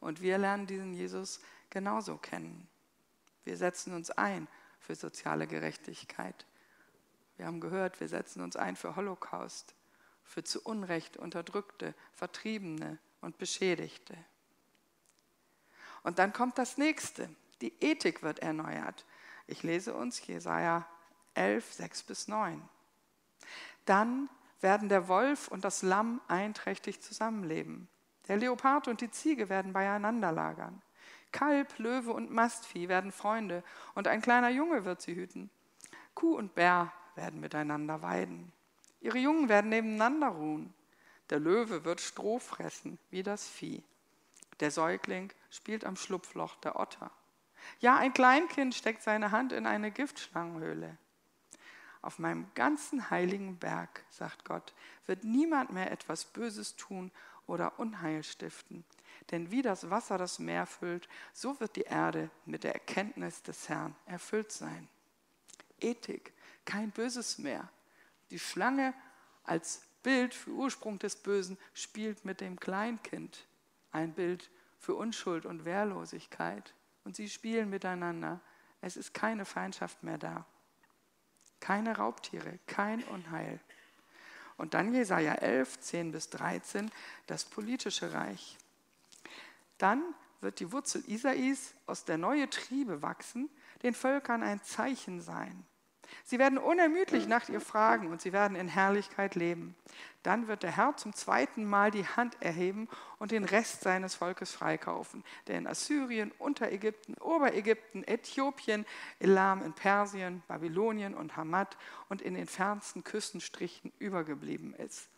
Und 0.00 0.22
wir 0.22 0.38
lernen 0.38 0.66
diesen 0.66 0.94
Jesus 0.94 1.40
genauso 1.68 2.16
kennen. 2.16 2.66
Wir 3.44 3.58
setzen 3.58 3.92
uns 3.92 4.10
ein 4.10 4.48
für 4.80 4.94
soziale 4.94 5.46
Gerechtigkeit. 5.46 6.46
Wir 7.36 7.44
haben 7.44 7.60
gehört, 7.60 8.00
wir 8.00 8.08
setzen 8.08 8.40
uns 8.40 8.56
ein 8.56 8.76
für 8.76 8.96
Holocaust, 8.96 9.74
für 10.24 10.42
zu 10.42 10.62
Unrecht 10.62 11.18
Unterdrückte, 11.18 11.94
Vertriebene 12.14 12.98
und 13.26 13.38
Beschädigte. 13.38 14.16
Und 16.04 16.20
dann 16.20 16.32
kommt 16.32 16.56
das 16.58 16.78
nächste. 16.78 17.28
Die 17.60 17.72
Ethik 17.80 18.22
wird 18.22 18.38
erneuert. 18.38 19.04
Ich 19.48 19.64
lese 19.64 19.94
uns 19.94 20.24
Jesaja 20.24 20.86
11, 21.34 21.72
6 21.72 22.02
bis 22.04 22.28
9. 22.28 22.62
Dann 23.84 24.30
werden 24.60 24.88
der 24.88 25.08
Wolf 25.08 25.48
und 25.48 25.64
das 25.64 25.82
Lamm 25.82 26.20
einträchtig 26.28 27.02
zusammenleben. 27.02 27.88
Der 28.28 28.36
Leopard 28.36 28.88
und 28.88 29.00
die 29.00 29.10
Ziege 29.10 29.48
werden 29.48 29.72
beieinander 29.72 30.30
lagern. 30.30 30.80
Kalb, 31.32 31.78
Löwe 31.78 32.12
und 32.12 32.30
Mastvieh 32.30 32.88
werden 32.88 33.10
Freunde 33.10 33.64
und 33.94 34.06
ein 34.06 34.22
kleiner 34.22 34.50
Junge 34.50 34.84
wird 34.84 35.02
sie 35.02 35.16
hüten. 35.16 35.50
Kuh 36.14 36.36
und 36.36 36.54
Bär 36.54 36.92
werden 37.16 37.40
miteinander 37.40 38.02
weiden. 38.02 38.52
Ihre 39.00 39.18
Jungen 39.18 39.48
werden 39.48 39.68
nebeneinander 39.68 40.28
ruhen. 40.28 40.72
Der 41.30 41.40
Löwe 41.40 41.84
wird 41.84 42.00
Stroh 42.00 42.38
fressen 42.38 42.98
wie 43.10 43.22
das 43.22 43.48
Vieh. 43.48 43.82
Der 44.60 44.70
Säugling 44.70 45.32
spielt 45.50 45.84
am 45.84 45.96
Schlupfloch 45.96 46.56
der 46.56 46.78
Otter. 46.78 47.10
Ja, 47.80 47.96
ein 47.96 48.12
Kleinkind 48.12 48.74
steckt 48.74 49.02
seine 49.02 49.32
Hand 49.32 49.52
in 49.52 49.66
eine 49.66 49.90
Giftschlangenhöhle. 49.90 50.96
Auf 52.00 52.18
meinem 52.18 52.46
ganzen 52.54 53.10
heiligen 53.10 53.58
Berg, 53.58 54.04
sagt 54.10 54.44
Gott, 54.44 54.74
wird 55.06 55.24
niemand 55.24 55.72
mehr 55.72 55.90
etwas 55.90 56.24
Böses 56.24 56.76
tun 56.76 57.10
oder 57.46 57.78
Unheil 57.78 58.22
stiften. 58.22 58.84
Denn 59.30 59.50
wie 59.50 59.62
das 59.62 59.90
Wasser 59.90 60.18
das 60.18 60.38
Meer 60.38 60.66
füllt, 60.66 61.08
so 61.32 61.58
wird 61.58 61.74
die 61.76 61.82
Erde 61.82 62.30
mit 62.44 62.64
der 62.64 62.74
Erkenntnis 62.74 63.42
des 63.42 63.68
Herrn 63.68 63.96
erfüllt 64.06 64.52
sein. 64.52 64.88
Ethik, 65.80 66.32
kein 66.64 66.90
Böses 66.90 67.38
mehr. 67.38 67.68
Die 68.30 68.38
Schlange 68.38 68.94
als 69.44 69.82
Bild 70.06 70.34
für 70.34 70.52
Ursprung 70.52 71.00
des 71.00 71.16
Bösen 71.16 71.58
spielt 71.74 72.24
mit 72.24 72.40
dem 72.40 72.60
Kleinkind. 72.60 73.44
Ein 73.90 74.12
Bild 74.12 74.48
für 74.78 74.94
Unschuld 74.94 75.44
und 75.44 75.64
Wehrlosigkeit. 75.64 76.74
Und 77.02 77.16
sie 77.16 77.28
spielen 77.28 77.70
miteinander. 77.70 78.38
Es 78.80 78.96
ist 78.96 79.14
keine 79.14 79.44
Feindschaft 79.44 80.04
mehr 80.04 80.16
da. 80.16 80.46
Keine 81.58 81.96
Raubtiere, 81.96 82.60
kein 82.68 83.02
Unheil. 83.02 83.58
Und 84.56 84.74
dann 84.74 84.94
Jesaja 84.94 85.34
11, 85.34 85.80
10 85.80 86.12
bis 86.12 86.30
13, 86.30 86.88
das 87.26 87.44
politische 87.44 88.12
Reich. 88.12 88.58
Dann 89.76 90.04
wird 90.40 90.60
die 90.60 90.70
Wurzel 90.70 91.02
Isais 91.08 91.74
aus 91.86 92.04
der 92.04 92.16
neue 92.16 92.48
Triebe 92.48 93.02
wachsen, 93.02 93.50
den 93.82 93.92
Völkern 93.92 94.44
ein 94.44 94.62
Zeichen 94.62 95.20
sein. 95.20 95.66
Sie 96.24 96.38
werden 96.38 96.58
unermüdlich 96.58 97.26
nach 97.26 97.48
ihr 97.48 97.60
fragen 97.60 98.08
und 98.08 98.20
sie 98.20 98.32
werden 98.32 98.56
in 98.56 98.68
Herrlichkeit 98.68 99.34
leben. 99.34 99.74
Dann 100.22 100.48
wird 100.48 100.62
der 100.62 100.76
Herr 100.76 100.96
zum 100.96 101.12
zweiten 101.12 101.64
Mal 101.64 101.90
die 101.90 102.06
Hand 102.06 102.36
erheben 102.40 102.88
und 103.18 103.30
den 103.30 103.44
Rest 103.44 103.82
seines 103.82 104.16
Volkes 104.16 104.52
freikaufen, 104.52 105.22
der 105.46 105.58
in 105.58 105.66
Assyrien, 105.66 106.32
Unterägypten, 106.38 107.14
Oberägypten, 107.18 108.02
Äthiopien, 108.02 108.84
Elam 109.20 109.62
in 109.62 109.72
Persien, 109.72 110.42
Babylonien 110.48 111.14
und 111.14 111.36
Hamad 111.36 111.76
und 112.08 112.22
in 112.22 112.34
den 112.34 112.46
fernsten 112.46 113.04
Küstenstrichen 113.04 113.92
übergeblieben 113.98 114.74
ist. 114.74 115.08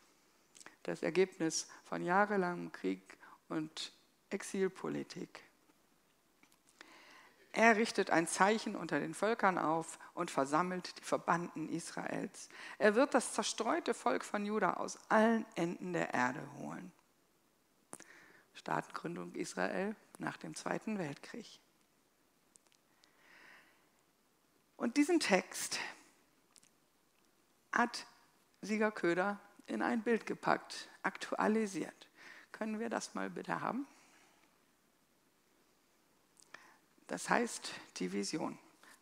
Das 0.82 1.02
Ergebnis 1.02 1.68
von 1.84 2.04
jahrelangem 2.04 2.70
Krieg 2.72 3.16
und 3.48 3.92
Exilpolitik. 4.30 5.47
Er 7.58 7.74
richtet 7.74 8.10
ein 8.10 8.28
Zeichen 8.28 8.76
unter 8.76 9.00
den 9.00 9.14
Völkern 9.14 9.58
auf 9.58 9.98
und 10.14 10.30
versammelt 10.30 10.96
die 10.96 11.02
Verbannten 11.02 11.68
Israels. 11.68 12.48
Er 12.78 12.94
wird 12.94 13.14
das 13.14 13.32
zerstreute 13.32 13.94
Volk 13.94 14.24
von 14.24 14.46
Juda 14.46 14.74
aus 14.74 14.96
allen 15.08 15.44
Enden 15.56 15.92
der 15.92 16.14
Erde 16.14 16.40
holen. 16.58 16.92
Staatengründung 18.54 19.34
Israel 19.34 19.96
nach 20.18 20.36
dem 20.36 20.54
Zweiten 20.54 21.00
Weltkrieg. 21.00 21.58
Und 24.76 24.96
diesen 24.96 25.18
Text 25.18 25.80
hat 27.72 28.06
Sieger 28.62 28.92
Köder 28.92 29.40
in 29.66 29.82
ein 29.82 30.04
Bild 30.04 30.26
gepackt, 30.26 30.88
aktualisiert. 31.02 32.06
Können 32.52 32.78
wir 32.78 32.88
das 32.88 33.16
mal 33.16 33.30
bitte 33.30 33.60
haben? 33.60 33.88
Das 37.08 37.28
heißt 37.28 37.72
die 37.96 38.12
Vision. 38.12 38.56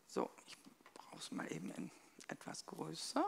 So, 0.07 0.31
ich 0.47 0.57
brauche 0.95 1.19
es 1.19 1.31
mal 1.33 1.51
eben 1.53 1.71
in 1.73 1.91
etwas 2.29 2.65
größer. 2.65 3.25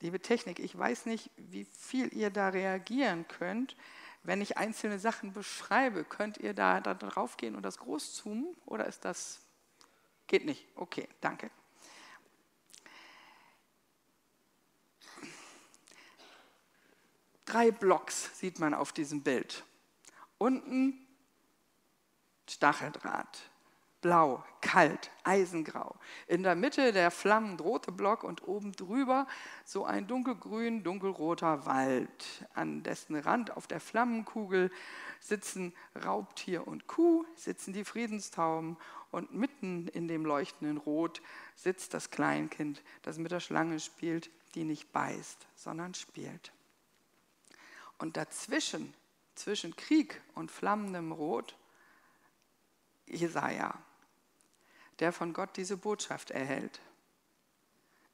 Liebe 0.00 0.20
Technik, 0.20 0.58
ich 0.58 0.76
weiß 0.76 1.06
nicht, 1.06 1.30
wie 1.36 1.64
viel 1.64 2.12
ihr 2.12 2.30
da 2.30 2.50
reagieren 2.50 3.26
könnt. 3.26 3.74
Wenn 4.22 4.40
ich 4.42 4.58
einzelne 4.58 4.98
Sachen 4.98 5.32
beschreibe, 5.32 6.04
könnt 6.04 6.36
ihr 6.38 6.52
da, 6.52 6.80
da 6.80 6.94
drauf 6.94 7.36
gehen 7.36 7.54
und 7.54 7.62
das 7.62 7.78
groß 7.78 8.12
zoomen? 8.14 8.54
Oder 8.66 8.86
ist 8.86 9.04
das. 9.04 9.40
Geht 10.26 10.44
nicht? 10.44 10.66
Okay, 10.74 11.08
danke. 11.20 11.50
Drei 17.44 17.70
Blocks 17.70 18.38
sieht 18.38 18.58
man 18.58 18.74
auf 18.74 18.92
diesem 18.92 19.22
Bild. 19.22 19.64
Unten 20.38 20.98
Stacheldraht, 22.48 23.50
blau, 24.00 24.44
kalt, 24.60 25.10
eisengrau. 25.24 25.94
In 26.26 26.42
der 26.42 26.54
Mitte 26.54 26.92
der 26.92 27.10
flammend 27.10 27.62
rote 27.62 27.90
Block 27.90 28.22
und 28.22 28.46
oben 28.46 28.72
drüber 28.72 29.26
so 29.64 29.86
ein 29.86 30.06
dunkelgrün, 30.06 30.82
dunkelroter 30.82 31.64
Wald. 31.64 32.46
An 32.52 32.82
dessen 32.82 33.16
Rand 33.16 33.56
auf 33.56 33.66
der 33.66 33.80
Flammenkugel 33.80 34.70
sitzen 35.20 35.74
Raubtier 36.04 36.68
und 36.68 36.86
Kuh, 36.86 37.24
sitzen 37.34 37.72
die 37.72 37.84
Friedenstauben 37.84 38.76
und 39.10 39.32
mitten 39.32 39.88
in 39.88 40.06
dem 40.06 40.26
leuchtenden 40.26 40.76
Rot 40.76 41.22
sitzt 41.56 41.94
das 41.94 42.10
Kleinkind, 42.10 42.82
das 43.02 43.16
mit 43.16 43.32
der 43.32 43.40
Schlange 43.40 43.80
spielt, 43.80 44.30
die 44.54 44.64
nicht 44.64 44.92
beißt, 44.92 45.46
sondern 45.54 45.94
spielt. 45.94 46.52
Und 47.98 48.16
dazwischen, 48.16 48.94
zwischen 49.34 49.76
Krieg 49.76 50.20
und 50.34 50.50
flammendem 50.50 51.12
Rot, 51.12 51.56
Jesaja, 53.06 53.78
der 54.98 55.12
von 55.12 55.32
Gott 55.32 55.56
diese 55.56 55.76
Botschaft 55.76 56.30
erhält. 56.30 56.80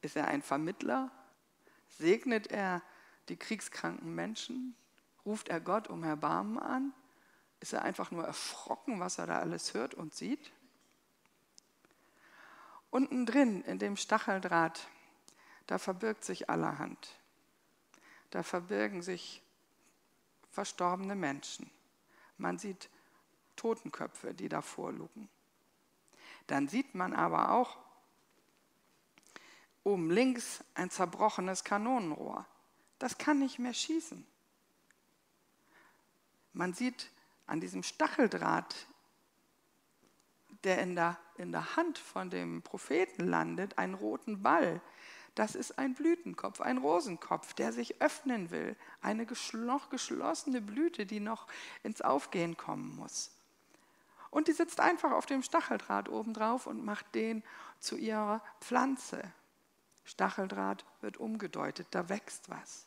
Ist 0.02 0.16
er 0.16 0.28
ein 0.28 0.42
Vermittler? 0.42 1.10
Segnet 1.88 2.48
er 2.48 2.82
die 3.28 3.36
kriegskranken 3.36 4.14
Menschen? 4.14 4.74
Ruft 5.24 5.48
er 5.48 5.60
Gott 5.60 5.88
um 5.88 6.02
Erbarmen 6.02 6.58
an? 6.58 6.92
Ist 7.60 7.74
er 7.74 7.82
einfach 7.82 8.10
nur 8.10 8.24
erschrocken, 8.24 9.00
was 9.00 9.18
er 9.18 9.26
da 9.26 9.38
alles 9.38 9.74
hört 9.74 9.94
und 9.94 10.14
sieht? 10.14 10.50
Unten 12.90 13.26
drin, 13.26 13.62
in 13.62 13.78
dem 13.78 13.96
Stacheldraht, 13.96 14.88
da 15.66 15.78
verbirgt 15.78 16.24
sich 16.24 16.50
allerhand. 16.50 17.20
Da 18.30 18.42
verbirgen 18.42 19.02
sich 19.02 19.42
verstorbene 20.50 21.14
Menschen. 21.14 21.70
Man 22.38 22.58
sieht 22.58 22.88
Totenköpfe, 23.56 24.34
die 24.34 24.48
davor 24.48 24.92
lugen. 24.92 25.28
Dann 26.46 26.68
sieht 26.68 26.94
man 26.94 27.12
aber 27.12 27.52
auch 27.52 27.76
oben 29.84 30.10
links 30.10 30.64
ein 30.74 30.90
zerbrochenes 30.90 31.64
Kanonenrohr. 31.64 32.46
Das 32.98 33.18
kann 33.18 33.38
nicht 33.38 33.58
mehr 33.58 33.74
schießen. 33.74 34.26
Man 36.52 36.74
sieht 36.74 37.10
an 37.46 37.60
diesem 37.60 37.82
Stacheldraht, 37.82 38.86
der 40.64 40.82
in 40.82 40.94
der, 40.94 41.18
in 41.36 41.52
der 41.52 41.76
Hand 41.76 41.98
von 41.98 42.30
dem 42.30 42.62
Propheten 42.62 43.26
landet, 43.26 43.78
einen 43.78 43.94
roten 43.94 44.42
Ball. 44.42 44.80
Das 45.40 45.54
ist 45.54 45.78
ein 45.78 45.94
Blütenkopf, 45.94 46.60
ein 46.60 46.76
Rosenkopf, 46.76 47.54
der 47.54 47.72
sich 47.72 48.02
öffnen 48.02 48.50
will. 48.50 48.76
Eine 49.00 49.26
noch 49.54 49.88
geschlossene 49.88 50.60
Blüte, 50.60 51.06
die 51.06 51.18
noch 51.18 51.46
ins 51.82 52.02
Aufgehen 52.02 52.58
kommen 52.58 52.94
muss. 52.94 53.30
Und 54.28 54.48
die 54.48 54.52
sitzt 54.52 54.80
einfach 54.80 55.12
auf 55.12 55.24
dem 55.24 55.42
Stacheldraht 55.42 56.10
obendrauf 56.10 56.66
und 56.66 56.84
macht 56.84 57.14
den 57.14 57.42
zu 57.78 57.96
ihrer 57.96 58.42
Pflanze. 58.60 59.22
Stacheldraht 60.04 60.84
wird 61.00 61.16
umgedeutet, 61.16 61.86
da 61.90 62.10
wächst 62.10 62.50
was. 62.50 62.84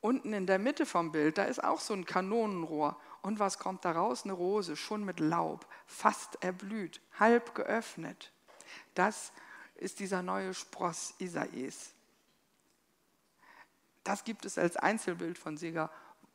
Unten 0.00 0.32
in 0.32 0.46
der 0.46 0.58
Mitte 0.58 0.86
vom 0.86 1.12
Bild, 1.12 1.36
da 1.36 1.44
ist 1.44 1.62
auch 1.62 1.80
so 1.80 1.92
ein 1.92 2.06
Kanonenrohr. 2.06 2.98
Und 3.20 3.40
was 3.40 3.58
kommt 3.58 3.84
da 3.84 3.92
raus? 3.92 4.24
Eine 4.24 4.32
Rose, 4.32 4.74
schon 4.74 5.04
mit 5.04 5.20
Laub, 5.20 5.66
fast 5.86 6.42
erblüht, 6.42 7.02
halb 7.18 7.54
geöffnet. 7.54 8.32
Das 8.94 9.32
ist 9.80 10.00
dieser 10.00 10.22
neue 10.22 10.54
Spross 10.54 11.14
Isais. 11.18 11.92
Das 14.04 14.24
gibt 14.24 14.44
es 14.44 14.58
als 14.58 14.76
Einzelbild 14.76 15.38
von 15.38 15.56
Sieger 15.56 15.90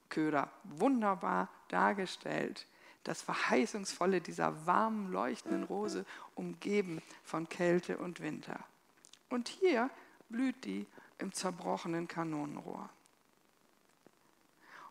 Köder 0.09 0.51
wunderbar 0.63 1.49
dargestellt 1.67 2.67
das 3.05 3.21
Verheißungsvolle 3.21 4.19
dieser 4.19 4.65
warmen, 4.65 5.11
leuchtenden 5.11 5.63
Rose, 5.63 6.05
umgeben 6.33 7.01
von 7.23 7.47
Kälte 7.47 7.97
und 7.97 8.19
Winter. 8.19 8.59
Und 9.29 9.47
hier 9.47 9.89
blüht 10.27 10.65
die 10.65 10.87
im 11.19 11.31
zerbrochenen 11.31 12.07
Kanonenrohr. 12.07 12.89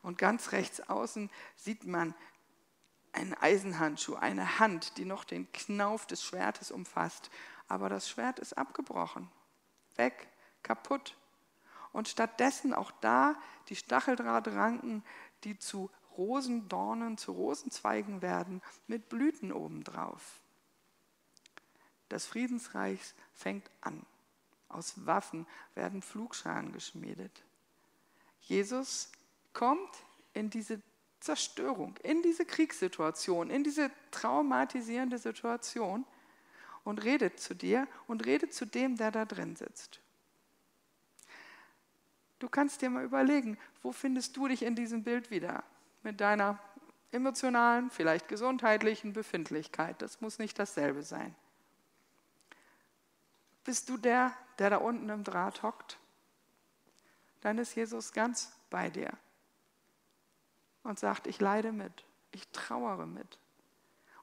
Und 0.03 0.17
ganz 0.17 0.53
rechts 0.53 0.81
außen 0.89 1.29
sieht 1.57 1.87
man 1.87 2.15
einen 3.13 3.35
Eisenhandschuh, 3.35 4.15
eine 4.15 4.59
Hand, 4.61 4.97
die 4.97 5.05
noch 5.05 5.25
den 5.25 5.51
Knauf 5.53 6.07
des 6.07 6.23
Schwertes 6.23 6.71
umfasst. 6.71 7.31
Aber 7.69 7.89
das 7.89 8.09
Schwert 8.09 8.39
ist 8.39 8.57
abgebrochen, 8.59 9.31
weg, 9.97 10.29
kaputt. 10.63 11.17
Und 11.93 12.09
stattdessen 12.09 12.75
auch 12.75 12.91
da 13.01 13.37
die 13.69 13.77
Stacheldrahtranken, 13.77 15.05
die 15.45 15.59
zu 15.59 15.91
Rosendornen 16.17 17.19
zu 17.19 17.33
Rosenzweigen 17.33 18.23
werden 18.23 18.63
mit 18.87 19.09
Blüten 19.09 19.53
obendrauf. 19.53 20.41
Das 22.09 22.27
Friedensreich 22.27 23.01
fängt 23.33 23.71
an. 23.81 24.05
Aus 24.69 25.07
Waffen 25.07 25.47
werden 25.75 26.03
Flugscharen 26.03 26.73
geschmiedet. 26.73 27.45
Jesus 28.41 29.11
kommt 29.53 29.97
in 30.33 30.51
diese 30.51 30.83
Zerstörung, 31.21 31.97
in 32.03 32.23
diese 32.23 32.45
Kriegssituation, 32.45 33.51
in 33.51 33.65
diese 33.65 33.91
traumatisierende 34.11 35.19
Situation 35.19 36.05
und 36.85 37.03
redet 37.03 37.41
zu 37.41 37.55
dir 37.55 37.89
und 38.07 38.25
redet 38.25 38.55
zu 38.55 38.67
dem, 38.67 38.97
der 38.97 39.11
da 39.11 39.25
drin 39.25 39.57
sitzt. 39.57 40.01
Du 42.39 42.49
kannst 42.49 42.83
dir 42.83 42.91
mal 42.91 43.05
überlegen, 43.05 43.59
wo 43.83 43.93
findest 43.93 44.37
du 44.37 44.49
dich 44.49 44.63
in 44.63 44.77
diesem 44.77 45.03
Bild 45.03 45.31
wieder? 45.31 45.65
mit 46.05 46.21
deiner 46.21 46.59
emotionalen, 47.11 47.91
vielleicht 47.91 48.29
gesundheitlichen 48.29 49.13
Befindlichkeit. 49.13 50.01
Das 50.03 50.21
muss 50.21 50.39
nicht 50.39 50.59
dasselbe 50.59 51.03
sein. 51.03 51.35
Bist 53.65 53.89
du 53.89 53.97
der, 53.97 54.33
der 54.59 54.71
da 54.71 54.77
unten 54.77 55.09
im 55.09 55.25
Draht 55.25 55.63
hockt? 55.63 55.99
Dann 57.41 57.59
ist 57.59 57.75
Jesus 57.75 58.13
ganz 58.13 58.53
bei 58.71 58.91
dir 58.91 59.11
und 60.83 60.99
sagt, 60.99 61.27
ich 61.27 61.41
leide 61.41 61.73
mit, 61.73 62.05
ich 62.31 62.47
trauere 62.49 63.07
mit. 63.07 63.39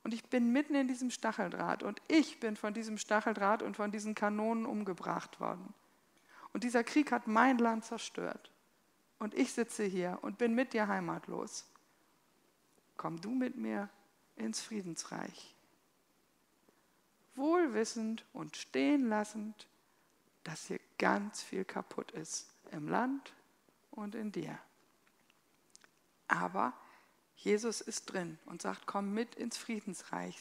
Und 0.04 0.14
ich 0.14 0.24
bin 0.24 0.52
mitten 0.52 0.76
in 0.76 0.88
diesem 0.88 1.12
Stacheldraht 1.12 1.84
und 1.84 2.02
ich 2.08 2.40
bin 2.40 2.56
von 2.56 2.74
diesem 2.74 2.98
Stacheldraht 2.98 3.62
und 3.62 3.78
von 3.78 3.92
diesen 3.92 4.16
Kanonen 4.16 4.66
umgebracht 4.66 5.40
worden. 5.40 5.74
Und 6.54 6.64
dieser 6.64 6.84
Krieg 6.84 7.12
hat 7.12 7.28
mein 7.28 7.58
Land 7.60 7.86
zerstört. 7.86 8.52
Und 9.20 9.36
ich 9.36 9.54
sitze 9.54 9.84
hier 9.84 10.18
und 10.22 10.38
bin 10.38 10.56
mit 10.56 10.74
dir 10.74 10.88
heimatlos 10.88 11.72
komm 13.02 13.20
du 13.20 13.32
mit 13.32 13.56
mir 13.56 13.90
ins 14.36 14.62
Friedensreich. 14.62 15.56
Wohlwissend 17.34 18.24
und 18.32 18.56
stehen 18.56 19.10
lassend, 19.10 19.68
dass 20.44 20.68
hier 20.68 20.80
ganz 21.00 21.42
viel 21.42 21.66
kaputt 21.66 22.12
ist 22.12 22.54
im 22.70 22.88
Land 22.88 23.34
und 23.90 24.14
in 24.14 24.32
dir. 24.32 24.56
Aber 26.28 26.74
Jesus 27.42 27.82
ist 27.82 28.06
drin 28.06 28.38
und 28.46 28.62
sagt, 28.62 28.86
komm 28.86 29.14
mit 29.14 29.34
ins 29.34 29.58
Friedensreich. 29.58 30.38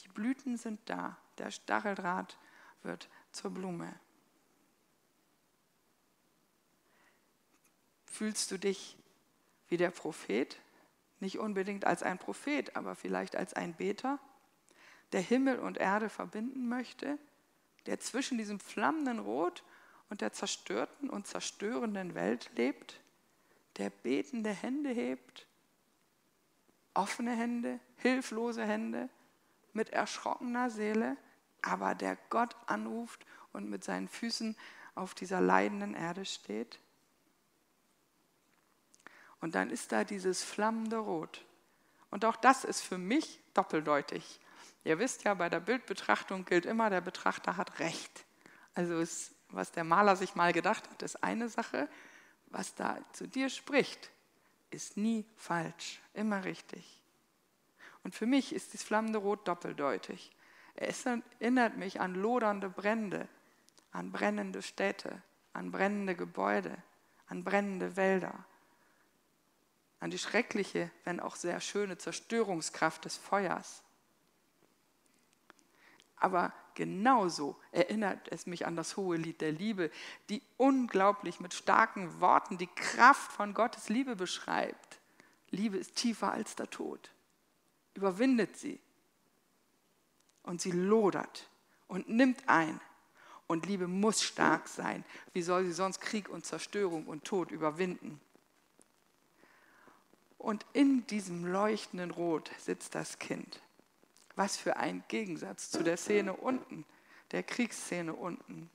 Die 0.00 0.08
Blüten 0.08 0.58
sind 0.58 0.78
da, 0.84 1.16
der 1.38 1.50
Stacheldraht 1.50 2.36
wird 2.82 3.08
zur 3.32 3.50
Blume. 3.50 3.98
Fühlst 8.04 8.50
du 8.50 8.58
dich 8.58 8.98
wie 9.68 9.78
der 9.78 9.90
Prophet, 9.90 10.58
nicht 11.20 11.38
unbedingt 11.38 11.86
als 11.86 12.02
ein 12.02 12.18
Prophet, 12.18 12.76
aber 12.76 12.94
vielleicht 12.94 13.34
als 13.34 13.54
ein 13.54 13.74
Beter, 13.74 14.18
der 15.12 15.22
Himmel 15.22 15.58
und 15.58 15.78
Erde 15.78 16.10
verbinden 16.10 16.68
möchte, 16.68 17.18
der 17.86 18.00
zwischen 18.00 18.36
diesem 18.36 18.60
flammenden 18.60 19.18
Rot 19.18 19.64
und 20.10 20.20
der 20.20 20.34
zerstörten 20.34 21.08
und 21.08 21.26
zerstörenden 21.26 22.14
Welt 22.14 22.50
lebt, 22.54 23.00
der 23.78 23.88
betende 23.88 24.50
Hände 24.50 24.90
hebt, 24.90 25.47
offene 26.98 27.30
Hände, 27.30 27.78
hilflose 27.96 28.64
Hände, 28.64 29.08
mit 29.72 29.90
erschrockener 29.90 30.68
Seele, 30.68 31.16
aber 31.62 31.94
der 31.94 32.16
Gott 32.28 32.56
anruft 32.66 33.24
und 33.52 33.70
mit 33.70 33.84
seinen 33.84 34.08
Füßen 34.08 34.56
auf 34.96 35.14
dieser 35.14 35.40
leidenden 35.40 35.94
Erde 35.94 36.24
steht? 36.24 36.80
Und 39.40 39.54
dann 39.54 39.70
ist 39.70 39.92
da 39.92 40.02
dieses 40.02 40.42
flammende 40.42 40.96
Rot. 40.96 41.44
Und 42.10 42.24
auch 42.24 42.36
das 42.36 42.64
ist 42.64 42.80
für 42.80 42.98
mich 42.98 43.40
doppeldeutig. 43.54 44.40
Ihr 44.82 44.98
wisst 44.98 45.22
ja, 45.22 45.34
bei 45.34 45.48
der 45.48 45.60
Bildbetrachtung 45.60 46.44
gilt 46.44 46.66
immer, 46.66 46.90
der 46.90 47.00
Betrachter 47.00 47.56
hat 47.56 47.78
Recht. 47.78 48.24
Also 48.74 48.98
ist, 48.98 49.34
was 49.50 49.70
der 49.70 49.84
Maler 49.84 50.16
sich 50.16 50.34
mal 50.34 50.52
gedacht 50.52 50.90
hat, 50.90 51.02
ist 51.02 51.22
eine 51.22 51.48
Sache. 51.48 51.88
Was 52.46 52.74
da 52.74 52.98
zu 53.12 53.28
dir 53.28 53.50
spricht, 53.50 54.10
ist 54.70 54.96
nie 54.96 55.24
falsch, 55.36 56.00
immer 56.14 56.44
richtig. 56.44 57.02
Und 58.04 58.14
für 58.14 58.26
mich 58.26 58.54
ist 58.54 58.74
das 58.74 58.82
flammende 58.82 59.18
Rot 59.18 59.46
doppeldeutig. 59.48 60.32
Es 60.74 61.04
erinnert 61.06 61.76
mich 61.76 62.00
an 62.00 62.14
lodernde 62.14 62.68
Brände, 62.68 63.28
an 63.92 64.12
brennende 64.12 64.62
Städte, 64.62 65.22
an 65.52 65.72
brennende 65.72 66.14
Gebäude, 66.14 66.76
an 67.26 67.44
brennende 67.44 67.96
Wälder, 67.96 68.44
an 70.00 70.10
die 70.10 70.18
schreckliche, 70.18 70.90
wenn 71.04 71.20
auch 71.20 71.36
sehr 71.36 71.60
schöne 71.60 71.98
Zerstörungskraft 71.98 73.04
des 73.04 73.16
Feuers. 73.16 73.82
Aber 76.16 76.52
genauso 76.78 77.56
erinnert 77.72 78.28
es 78.30 78.46
mich 78.46 78.64
an 78.64 78.76
das 78.76 78.96
hohe 78.96 79.16
Lied 79.16 79.40
der 79.40 79.50
Liebe, 79.50 79.90
die 80.28 80.40
unglaublich 80.56 81.40
mit 81.40 81.52
starken 81.52 82.20
Worten 82.20 82.56
die 82.56 82.68
Kraft 82.68 83.32
von 83.32 83.52
Gottes 83.52 83.88
Liebe 83.88 84.14
beschreibt. 84.14 85.00
Liebe 85.50 85.76
ist 85.76 85.96
tiefer 85.96 86.30
als 86.30 86.54
der 86.54 86.70
Tod. 86.70 87.10
Überwindet 87.94 88.56
sie. 88.56 88.78
Und 90.44 90.60
sie 90.60 90.70
lodert 90.70 91.50
und 91.88 92.08
nimmt 92.08 92.48
ein. 92.48 92.80
Und 93.48 93.66
Liebe 93.66 93.88
muss 93.88 94.22
stark 94.22 94.68
sein. 94.68 95.04
Wie 95.32 95.42
soll 95.42 95.64
sie 95.64 95.72
sonst 95.72 96.00
Krieg 96.00 96.28
und 96.28 96.46
Zerstörung 96.46 97.06
und 97.06 97.24
Tod 97.24 97.50
überwinden? 97.50 98.20
Und 100.38 100.64
in 100.74 101.04
diesem 101.08 101.44
leuchtenden 101.44 102.12
Rot 102.12 102.52
sitzt 102.56 102.94
das 102.94 103.18
Kind. 103.18 103.60
Was 104.38 104.56
für 104.56 104.76
ein 104.76 105.02
Gegensatz 105.08 105.68
zu 105.68 105.82
der 105.82 105.96
Szene 105.96 106.32
unten, 106.32 106.84
der 107.32 107.42
Kriegsszene 107.42 108.14
unten. 108.14 108.70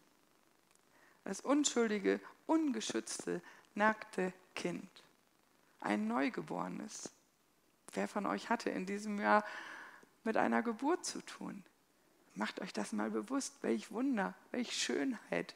Das 1.23 1.39
unschuldige, 1.39 2.19
ungeschützte, 2.47 3.41
nackte 3.73 4.33
Kind. 4.55 4.89
Ein 5.79 6.09
Neugeborenes. 6.09 7.13
Wer 7.93 8.09
von 8.09 8.25
euch 8.25 8.49
hatte 8.49 8.71
in 8.71 8.85
diesem 8.85 9.21
Jahr 9.21 9.45
mit 10.25 10.35
einer 10.35 10.63
Geburt 10.63 11.05
zu 11.05 11.21
tun? 11.21 11.63
Macht 12.35 12.59
euch 12.59 12.73
das 12.73 12.91
mal 12.91 13.09
bewusst, 13.09 13.63
welch 13.63 13.89
Wunder, 13.89 14.33
welch 14.51 14.73
Schönheit. 14.73 15.55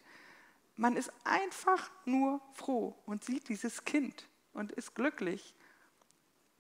Man 0.78 0.96
ist 0.96 1.12
einfach 1.26 1.92
nur 2.06 2.40
froh 2.54 2.98
und 3.06 3.26
sieht 3.26 3.50
dieses 3.50 3.84
Kind 3.84 4.26
und 4.54 4.72
ist 4.72 4.96
glücklich 4.96 5.54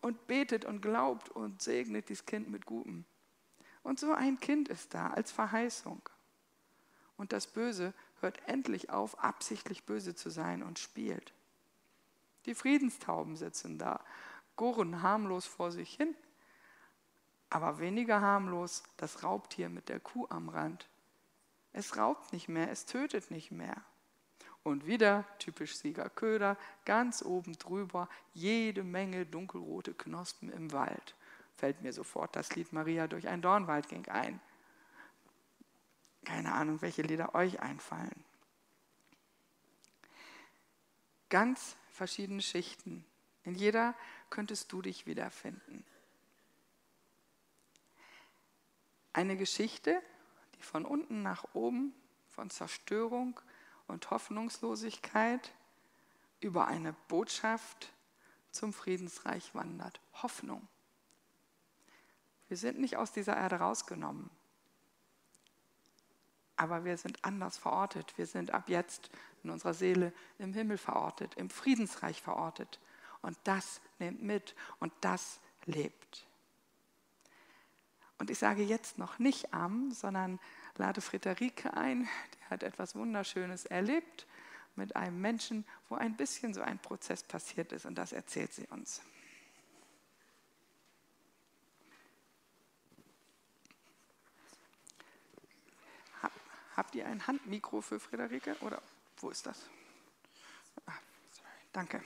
und 0.01 0.27
betet 0.27 0.65
und 0.65 0.81
glaubt 0.81 1.29
und 1.29 1.61
segnet 1.61 2.09
dieses 2.09 2.25
Kind 2.25 2.49
mit 2.49 2.65
Gutem. 2.65 3.05
Und 3.87 4.01
so 4.01 4.11
ein 4.11 4.37
Kind 4.41 4.67
ist 4.67 4.93
da 4.93 5.11
als 5.11 5.31
Verheißung. 5.31 6.01
Und 7.15 7.31
das 7.31 7.47
Böse 7.47 7.93
hört 8.19 8.37
endlich 8.45 8.89
auf, 8.89 9.23
absichtlich 9.23 9.85
böse 9.85 10.13
zu 10.13 10.29
sein 10.29 10.61
und 10.61 10.77
spielt. 10.77 11.31
Die 12.47 12.53
Friedenstauben 12.53 13.37
sitzen 13.37 13.77
da, 13.77 14.03
gurren 14.57 15.03
harmlos 15.03 15.45
vor 15.45 15.71
sich 15.71 15.93
hin, 15.93 16.13
aber 17.49 17.79
weniger 17.79 18.19
harmlos 18.19 18.83
das 18.97 19.23
Raubtier 19.23 19.69
mit 19.69 19.87
der 19.87 20.01
Kuh 20.01 20.27
am 20.29 20.49
Rand. 20.49 20.89
Es 21.71 21.95
raubt 21.95 22.33
nicht 22.33 22.49
mehr, 22.49 22.69
es 22.69 22.87
tötet 22.87 23.31
nicht 23.31 23.51
mehr. 23.51 23.81
Und 24.63 24.85
wieder, 24.85 25.23
typisch 25.39 25.77
Siegerköder, 25.77 26.57
ganz 26.83 27.21
oben 27.21 27.57
drüber 27.57 28.09
jede 28.33 28.83
Menge 28.83 29.25
dunkelrote 29.25 29.93
Knospen 29.93 30.51
im 30.51 30.73
Wald 30.73 31.15
fällt 31.57 31.81
mir 31.81 31.91
sofort 31.91 32.35
das 32.35 32.55
Lied 32.55 32.71
Maria 32.71 33.07
durch 33.07 33.27
einen 33.27 33.41
Dornwald 33.41 33.89
ging 33.89 34.07
ein. 34.07 34.39
Keine 36.23 36.53
Ahnung, 36.53 36.81
welche 36.81 37.01
Lieder 37.01 37.35
euch 37.35 37.59
einfallen. 37.59 38.23
Ganz 41.29 41.75
verschiedene 41.89 42.41
Schichten. 42.41 43.05
In 43.43 43.55
jeder 43.55 43.95
könntest 44.29 44.71
du 44.71 44.81
dich 44.81 45.05
wiederfinden. 45.07 45.83
Eine 49.13 49.35
Geschichte, 49.35 50.01
die 50.55 50.63
von 50.63 50.85
unten 50.85 51.23
nach 51.23 51.43
oben, 51.53 51.93
von 52.29 52.49
Zerstörung 52.49 53.39
und 53.87 54.11
Hoffnungslosigkeit 54.11 55.51
über 56.39 56.67
eine 56.67 56.93
Botschaft 57.07 57.91
zum 58.51 58.73
Friedensreich 58.73 59.55
wandert. 59.55 59.99
Hoffnung. 60.21 60.67
Wir 62.47 62.57
sind 62.57 62.79
nicht 62.79 62.95
aus 62.95 63.11
dieser 63.11 63.35
Erde 63.35 63.57
rausgenommen. 63.57 64.29
Aber 66.55 66.85
wir 66.85 66.97
sind 66.97 67.23
anders 67.23 67.57
verortet. 67.57 68.17
Wir 68.17 68.25
sind 68.25 68.51
ab 68.51 68.69
jetzt 68.69 69.09
in 69.43 69.49
unserer 69.49 69.73
Seele 69.73 70.11
im 70.39 70.53
Himmel 70.53 70.77
verortet, 70.77 71.35
im 71.35 71.49
Friedensreich 71.49 72.21
verortet. 72.21 72.79
Und 73.21 73.37
das 73.43 73.81
nimmt 73.99 74.23
mit 74.23 74.55
und 74.79 74.93
das 75.01 75.39
lebt. 75.65 76.25
Und 78.17 78.31
ich 78.31 78.39
sage 78.39 78.63
jetzt 78.63 78.97
noch 78.97 79.19
nicht 79.19 79.53
am, 79.53 79.91
sondern 79.91 80.39
lade 80.75 81.01
Friederike 81.01 81.73
ein, 81.75 82.07
die 82.33 82.45
hat 82.49 82.63
etwas 82.63 82.95
Wunderschönes 82.95 83.65
erlebt 83.65 84.25
mit 84.75 84.95
einem 84.95 85.19
Menschen, 85.21 85.65
wo 85.89 85.95
ein 85.95 86.15
bisschen 86.15 86.53
so 86.53 86.61
ein 86.61 86.79
Prozess 86.79 87.23
passiert 87.23 87.71
ist 87.71 87.85
und 87.85 87.95
das 87.95 88.13
erzählt 88.13 88.53
sie 88.53 88.67
uns. 88.67 89.01
Habt 96.77 96.93
ihr 96.93 97.07
ein 97.07 97.25
Handmikro 97.25 97.81
für 97.81 97.99
Friederike? 97.99 98.55
Oder 98.61 98.79
wo 99.17 99.31
ist 99.31 99.47
das? 99.47 99.67
Ah, 100.85 100.93
sorry, 101.31 101.49
danke. 101.73 102.03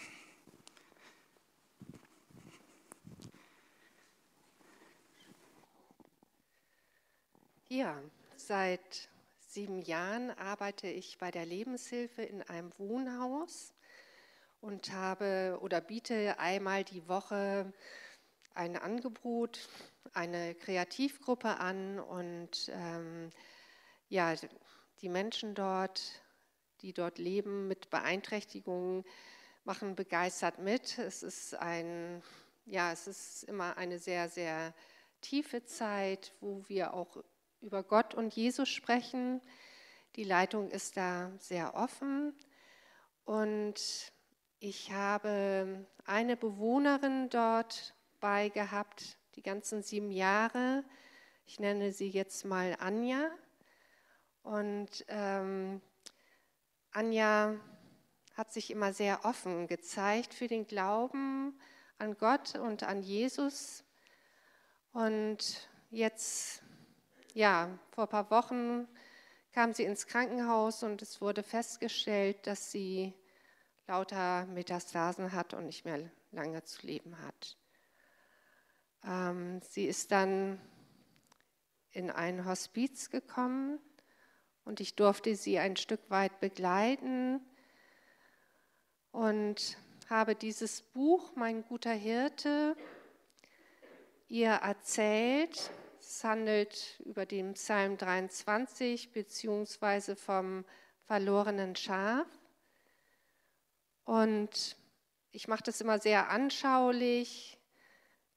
Ja, 7.67 8.01
seit 8.37 9.09
sieben 9.45 9.81
Jahren 9.81 10.31
arbeite 10.31 10.87
ich 10.87 11.17
bei 11.17 11.31
der 11.31 11.45
Lebenshilfe 11.45 12.21
in 12.21 12.41
einem 12.41 12.71
Wohnhaus 12.77 13.73
und 14.61 14.93
habe 14.93 15.59
oder 15.61 15.81
biete 15.81 16.39
einmal 16.39 16.85
die 16.85 17.05
Woche 17.09 17.73
ein 18.53 18.77
Angebot, 18.77 19.67
eine 20.13 20.55
Kreativgruppe 20.55 21.57
an 21.57 21.99
und 21.99 22.71
ähm, 22.73 23.31
ja, 24.11 24.35
die 25.01 25.07
Menschen 25.07 25.55
dort, 25.55 26.01
die 26.81 26.91
dort 26.91 27.17
leben 27.17 27.69
mit 27.69 27.89
Beeinträchtigungen, 27.89 29.05
machen 29.63 29.95
begeistert 29.95 30.59
mit. 30.59 30.97
Es 30.97 31.23
ist 31.23 31.55
ein, 31.55 32.21
ja, 32.65 32.91
es 32.91 33.07
ist 33.07 33.43
immer 33.43 33.77
eine 33.77 33.99
sehr, 33.99 34.27
sehr 34.27 34.73
tiefe 35.21 35.63
Zeit, 35.63 36.33
wo 36.41 36.67
wir 36.67 36.93
auch 36.93 37.23
über 37.61 37.83
Gott 37.83 38.13
und 38.13 38.35
Jesus 38.35 38.67
sprechen. 38.67 39.41
Die 40.17 40.25
Leitung 40.25 40.69
ist 40.71 40.97
da 40.97 41.31
sehr 41.37 41.73
offen 41.73 42.35
und 43.23 44.11
ich 44.59 44.91
habe 44.91 45.87
eine 46.03 46.35
Bewohnerin 46.35 47.29
dort 47.29 47.95
bei 48.19 48.49
gehabt, 48.49 49.17
die 49.35 49.41
ganzen 49.41 49.83
sieben 49.83 50.11
Jahre. 50.11 50.83
Ich 51.45 51.61
nenne 51.61 51.93
sie 51.93 52.09
jetzt 52.09 52.43
mal 52.43 52.75
Anja. 52.77 53.31
Und 54.43 55.05
ähm, 55.07 55.81
Anja 56.91 57.59
hat 58.35 58.51
sich 58.51 58.71
immer 58.71 58.93
sehr 58.93 59.25
offen 59.25 59.67
gezeigt 59.67 60.33
für 60.33 60.47
den 60.47 60.65
Glauben 60.65 61.59
an 61.99 62.17
Gott 62.17 62.55
und 62.55 62.83
an 62.83 63.01
Jesus. 63.01 63.83
Und 64.93 65.69
jetzt, 65.89 66.63
ja, 67.33 67.77
vor 67.91 68.05
ein 68.05 68.09
paar 68.09 68.31
Wochen 68.31 68.87
kam 69.51 69.73
sie 69.73 69.83
ins 69.83 70.07
Krankenhaus 70.07 70.83
und 70.83 71.01
es 71.01 71.21
wurde 71.21 71.43
festgestellt, 71.43 72.47
dass 72.47 72.71
sie 72.71 73.13
lauter 73.87 74.45
Metastasen 74.45 75.33
hat 75.33 75.53
und 75.53 75.65
nicht 75.65 75.85
mehr 75.85 76.09
lange 76.31 76.63
zu 76.63 76.85
leben 76.85 77.17
hat. 77.19 77.57
Ähm, 79.05 79.61
sie 79.61 79.85
ist 79.85 80.11
dann 80.11 80.59
in 81.91 82.09
ein 82.09 82.45
Hospiz 82.45 83.09
gekommen 83.09 83.79
und 84.65 84.79
ich 84.79 84.95
durfte 84.95 85.35
sie 85.35 85.59
ein 85.59 85.75
Stück 85.75 86.01
weit 86.09 86.39
begleiten 86.39 87.39
und 89.11 89.77
habe 90.09 90.35
dieses 90.35 90.81
Buch, 90.81 91.35
Mein 91.35 91.63
guter 91.63 91.93
Hirte, 91.93 92.75
ihr 94.27 94.51
erzählt. 94.51 95.71
Es 95.99 96.23
handelt 96.23 96.99
über 97.05 97.25
den 97.25 97.53
Psalm 97.53 97.97
23 97.97 99.11
beziehungsweise 99.11 100.15
vom 100.15 100.65
verlorenen 101.05 101.75
Schaf. 101.75 102.27
Und 104.03 104.75
ich 105.31 105.47
mache 105.47 105.63
das 105.63 105.79
immer 105.79 105.99
sehr 105.99 106.29
anschaulich. 106.29 107.57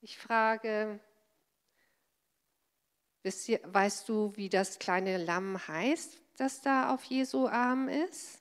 Ich 0.00 0.18
frage, 0.18 1.00
weißt 3.24 4.08
du, 4.08 4.36
wie 4.36 4.48
das 4.48 4.78
kleine 4.78 5.16
Lamm 5.16 5.66
heißt, 5.66 6.20
das 6.36 6.60
da 6.60 6.92
auf 6.92 7.04
Jesu 7.04 7.48
Arm 7.48 7.88
ist? 7.88 8.40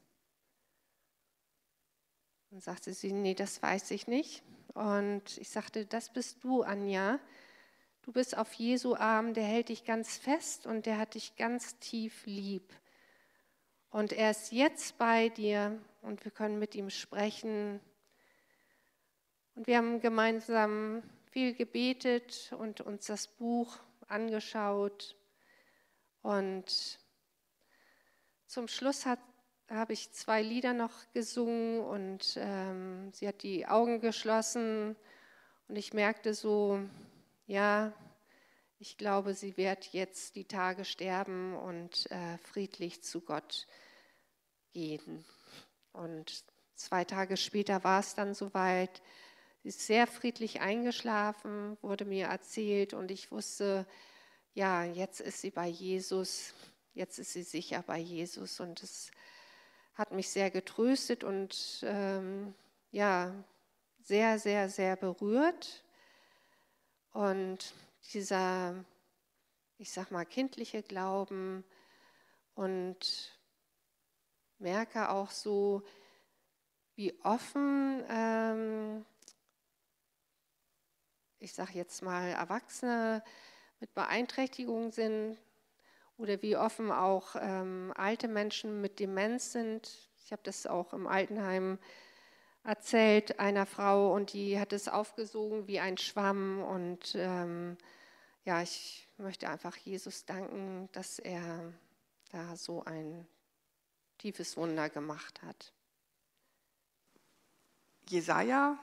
Dann 2.52 2.60
sagte 2.60 2.94
sie, 2.94 3.14
nee, 3.14 3.34
das 3.34 3.62
weiß 3.64 3.92
ich 3.92 4.08
nicht. 4.08 4.44
Und 4.74 5.38
ich 5.38 5.50
sagte, 5.50 5.86
das 5.86 6.12
bist 6.12 6.44
du, 6.44 6.64
Anja. 6.64 7.20
Du 8.02 8.12
bist 8.12 8.38
auf 8.38 8.54
Jesu 8.54 8.96
Arm, 8.96 9.34
der 9.34 9.46
hält 9.46 9.70
dich 9.70 9.86
ganz 9.86 10.18
fest 10.18 10.66
und 10.66 10.86
der 10.86 10.98
hat 10.98 11.16
dich 11.16 11.36
ganz 11.38 11.80
tief 11.80 12.26
lieb. 12.26 12.74
Und 13.90 14.12
er 14.12 14.32
ist 14.32 14.52
jetzt 14.52 14.98
bei 14.98 15.30
dir 15.30 15.80
und 16.02 16.26
wir 16.26 16.32
können 16.32 16.60
mit 16.60 16.76
ihm 16.76 16.90
sprechen. 16.90 17.80
Und 19.56 19.68
wir 19.68 19.78
haben 19.78 20.02
gemeinsam 20.02 21.04
viel 21.32 21.54
gebetet 21.54 22.52
und 22.58 22.82
uns 22.82 23.06
das 23.06 23.28
Buch 23.28 23.80
angeschaut. 24.08 25.16
Und 26.22 27.00
zum 28.48 28.68
Schluss 28.68 29.06
habe 29.06 29.94
ich 29.94 30.12
zwei 30.12 30.42
Lieder 30.42 30.74
noch 30.74 30.92
gesungen 31.14 31.82
und 31.82 32.36
ähm, 32.38 33.12
sie 33.14 33.28
hat 33.28 33.44
die 33.44 33.66
Augen 33.66 34.00
geschlossen 34.00 34.96
und 35.68 35.76
ich 35.76 35.94
merkte 35.94 36.34
so, 36.34 36.80
ja, 37.48 37.94
ich 38.80 38.98
glaube, 38.98 39.34
sie 39.34 39.58
wird 39.58 39.94
jetzt 39.94 40.36
die 40.36 40.46
Tage 40.46 40.86
sterben 40.86 41.56
und 41.56 42.10
äh, 42.12 42.38
friedlich 42.38 43.02
zu 43.02 43.22
Gott 43.22 43.66
gehen. 44.74 45.24
Und 45.94 46.44
zwei 46.76 47.06
Tage 47.06 47.38
später 47.38 47.84
war 47.84 48.02
es 48.02 48.14
dann 48.16 48.34
soweit. 48.34 49.02
Sie 49.64 49.70
ist 49.70 49.80
sehr 49.80 50.08
friedlich 50.08 50.60
eingeschlafen, 50.60 51.78
wurde 51.82 52.04
mir 52.04 52.26
erzählt. 52.26 52.94
Und 52.94 53.12
ich 53.12 53.32
wusste, 53.32 53.88
ja, 54.54 54.84
jetzt 54.84 55.22
ist 55.22 55.40
sie 55.40 55.52
bei 55.52 55.68
Jesus, 55.68 56.54
jetzt 56.94 57.18
ist 57.18 57.32
sie 57.32 57.44
sicher 57.44 57.82
bei 57.82 57.98
Jesus. 57.98 58.60
Und 58.60 58.84
es 58.84 59.10
hat 59.94 60.12
mich 60.12 60.30
sehr 60.30 60.52
getröstet 60.52 61.24
und 61.24 61.82
ähm, 61.88 62.54
ja, 62.92 63.34
sehr, 64.02 64.38
sehr, 64.38 64.68
sehr 64.68 64.98
berührt. 64.98 65.86
Und 67.14 67.74
dieser, 68.12 68.84
ich 69.78 69.94
sag 69.94 70.12
mal, 70.12 70.26
kindliche 70.26 70.84
Glauben 70.84 71.64
und 72.54 73.40
merke 74.58 75.10
auch 75.10 75.32
so, 75.32 75.84
wie 76.96 77.18
offen 77.24 78.04
ähm, 78.10 79.06
ich 81.44 81.54
sage 81.54 81.74
jetzt 81.74 82.02
mal, 82.02 82.30
Erwachsene 82.30 83.22
mit 83.82 83.94
Beeinträchtigungen 83.94 84.92
sind 84.92 85.38
oder 86.18 86.42
wie 86.42 86.56
offen 86.56 86.90
auch 86.90 87.36
ähm, 87.38 87.92
alte 87.98 88.30
Menschen 88.30 88.80
mit 88.80 89.00
Demenz 89.00 89.52
sind. 89.52 90.10
Ich 90.24 90.32
habe 90.32 90.42
das 90.46 90.66
auch 90.66 90.94
im 90.94 91.06
Altenheim 91.06 91.80
erzählt 92.64 93.40
einer 93.40 93.66
Frau 93.66 94.14
und 94.14 94.32
die 94.32 94.58
hat 94.58 94.72
es 94.72 94.88
aufgesogen 94.88 95.68
wie 95.68 95.82
ein 95.82 95.98
Schwamm. 95.98 96.64
Und 96.64 97.14
ähm, 97.16 97.78
ja, 98.46 98.62
ich 98.62 99.10
möchte 99.18 99.50
einfach 99.50 99.76
Jesus 99.76 100.24
danken, 100.24 100.88
dass 100.94 101.20
er 101.20 101.74
da 102.32 102.56
so 102.56 102.86
ein 102.86 103.28
tiefes 104.18 104.56
Wunder 104.56 104.90
gemacht 104.90 105.42
hat. 105.44 105.74
Jesaja 108.08 108.80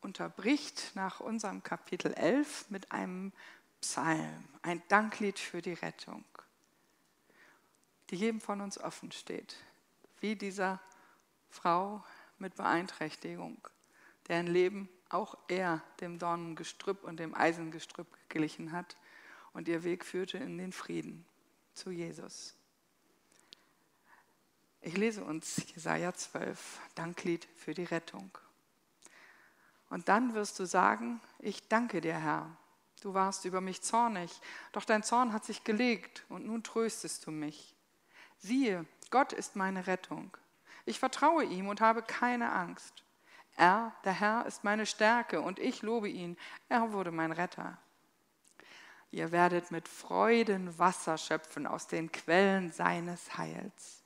unterbricht 0.00 0.92
nach 0.94 1.20
unserem 1.20 1.62
Kapitel 1.62 2.12
11 2.14 2.70
mit 2.70 2.92
einem 2.92 3.32
Psalm, 3.80 4.44
ein 4.62 4.82
Danklied 4.88 5.38
für 5.38 5.62
die 5.62 5.74
Rettung, 5.74 6.24
die 8.10 8.16
jedem 8.16 8.40
von 8.40 8.60
uns 8.60 8.78
offen 8.78 9.12
steht, 9.12 9.56
wie 10.20 10.36
dieser 10.36 10.80
Frau 11.50 12.04
mit 12.38 12.56
Beeinträchtigung, 12.56 13.58
deren 14.28 14.46
Leben 14.46 14.88
auch 15.08 15.36
er 15.48 15.82
dem 16.00 16.18
Dornengestrüpp 16.18 17.04
und 17.04 17.18
dem 17.18 17.34
Eisengestrüpp 17.34 18.08
geglichen 18.28 18.72
hat 18.72 18.96
und 19.52 19.68
ihr 19.68 19.84
Weg 19.84 20.04
führte 20.04 20.38
in 20.38 20.58
den 20.58 20.72
Frieden 20.72 21.24
zu 21.74 21.90
Jesus. 21.90 22.54
Ich 24.80 24.96
lese 24.96 25.24
uns 25.24 25.62
Jesaja 25.74 26.12
12, 26.12 26.80
Danklied 26.94 27.46
für 27.56 27.74
die 27.74 27.84
Rettung. 27.84 28.30
Und 29.90 30.08
dann 30.08 30.34
wirst 30.34 30.58
du 30.58 30.66
sagen, 30.66 31.20
ich 31.38 31.68
danke 31.68 32.00
dir, 32.00 32.18
Herr. 32.18 32.56
Du 33.00 33.14
warst 33.14 33.44
über 33.44 33.60
mich 33.60 33.82
zornig, 33.82 34.40
doch 34.72 34.84
dein 34.84 35.02
Zorn 35.02 35.32
hat 35.32 35.44
sich 35.44 35.64
gelegt 35.64 36.24
und 36.28 36.46
nun 36.46 36.64
tröstest 36.64 37.26
du 37.26 37.30
mich. 37.30 37.74
Siehe, 38.38 38.86
Gott 39.10 39.32
ist 39.32 39.56
meine 39.56 39.86
Rettung. 39.86 40.36
Ich 40.84 40.98
vertraue 40.98 41.44
ihm 41.44 41.68
und 41.68 41.80
habe 41.80 42.02
keine 42.02 42.52
Angst. 42.52 43.04
Er, 43.56 43.94
der 44.04 44.12
Herr, 44.12 44.46
ist 44.46 44.64
meine 44.64 44.86
Stärke 44.86 45.40
und 45.40 45.58
ich 45.58 45.82
lobe 45.82 46.08
ihn. 46.08 46.36
Er 46.68 46.92
wurde 46.92 47.10
mein 47.10 47.32
Retter. 47.32 47.78
Ihr 49.10 49.32
werdet 49.32 49.70
mit 49.70 49.88
Freuden 49.88 50.78
Wasser 50.78 51.18
schöpfen 51.18 51.66
aus 51.66 51.86
den 51.86 52.12
Quellen 52.12 52.70
seines 52.70 53.38
Heils. 53.38 53.97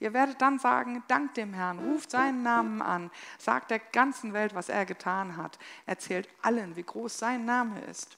Ihr 0.00 0.12
werdet 0.12 0.40
dann 0.40 0.58
sagen, 0.58 1.02
dank 1.08 1.34
dem 1.34 1.52
Herrn, 1.54 1.78
ruft 1.78 2.12
seinen 2.12 2.42
Namen 2.42 2.82
an, 2.82 3.10
sagt 3.38 3.70
der 3.70 3.80
ganzen 3.80 4.32
Welt, 4.32 4.54
was 4.54 4.68
er 4.68 4.86
getan 4.86 5.36
hat, 5.36 5.58
erzählt 5.86 6.28
allen, 6.40 6.76
wie 6.76 6.84
groß 6.84 7.18
sein 7.18 7.44
Name 7.44 7.80
ist. 7.80 8.16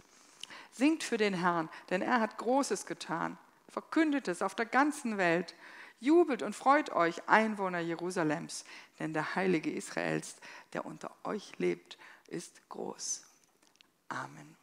Singt 0.72 1.02
für 1.02 1.16
den 1.16 1.34
Herrn, 1.34 1.70
denn 1.88 2.02
er 2.02 2.20
hat 2.20 2.36
Großes 2.36 2.84
getan. 2.84 3.38
Verkündet 3.68 4.28
es 4.28 4.42
auf 4.42 4.54
der 4.54 4.66
ganzen 4.66 5.16
Welt. 5.16 5.54
Jubelt 6.00 6.42
und 6.42 6.54
freut 6.54 6.90
euch, 6.90 7.28
Einwohner 7.28 7.80
Jerusalems, 7.80 8.64
denn 8.98 9.12
der 9.12 9.34
Heilige 9.34 9.70
Israels, 9.70 10.36
der 10.72 10.84
unter 10.84 11.10
euch 11.24 11.58
lebt, 11.58 11.98
ist 12.28 12.60
groß. 12.68 13.22
Amen. 14.08 14.59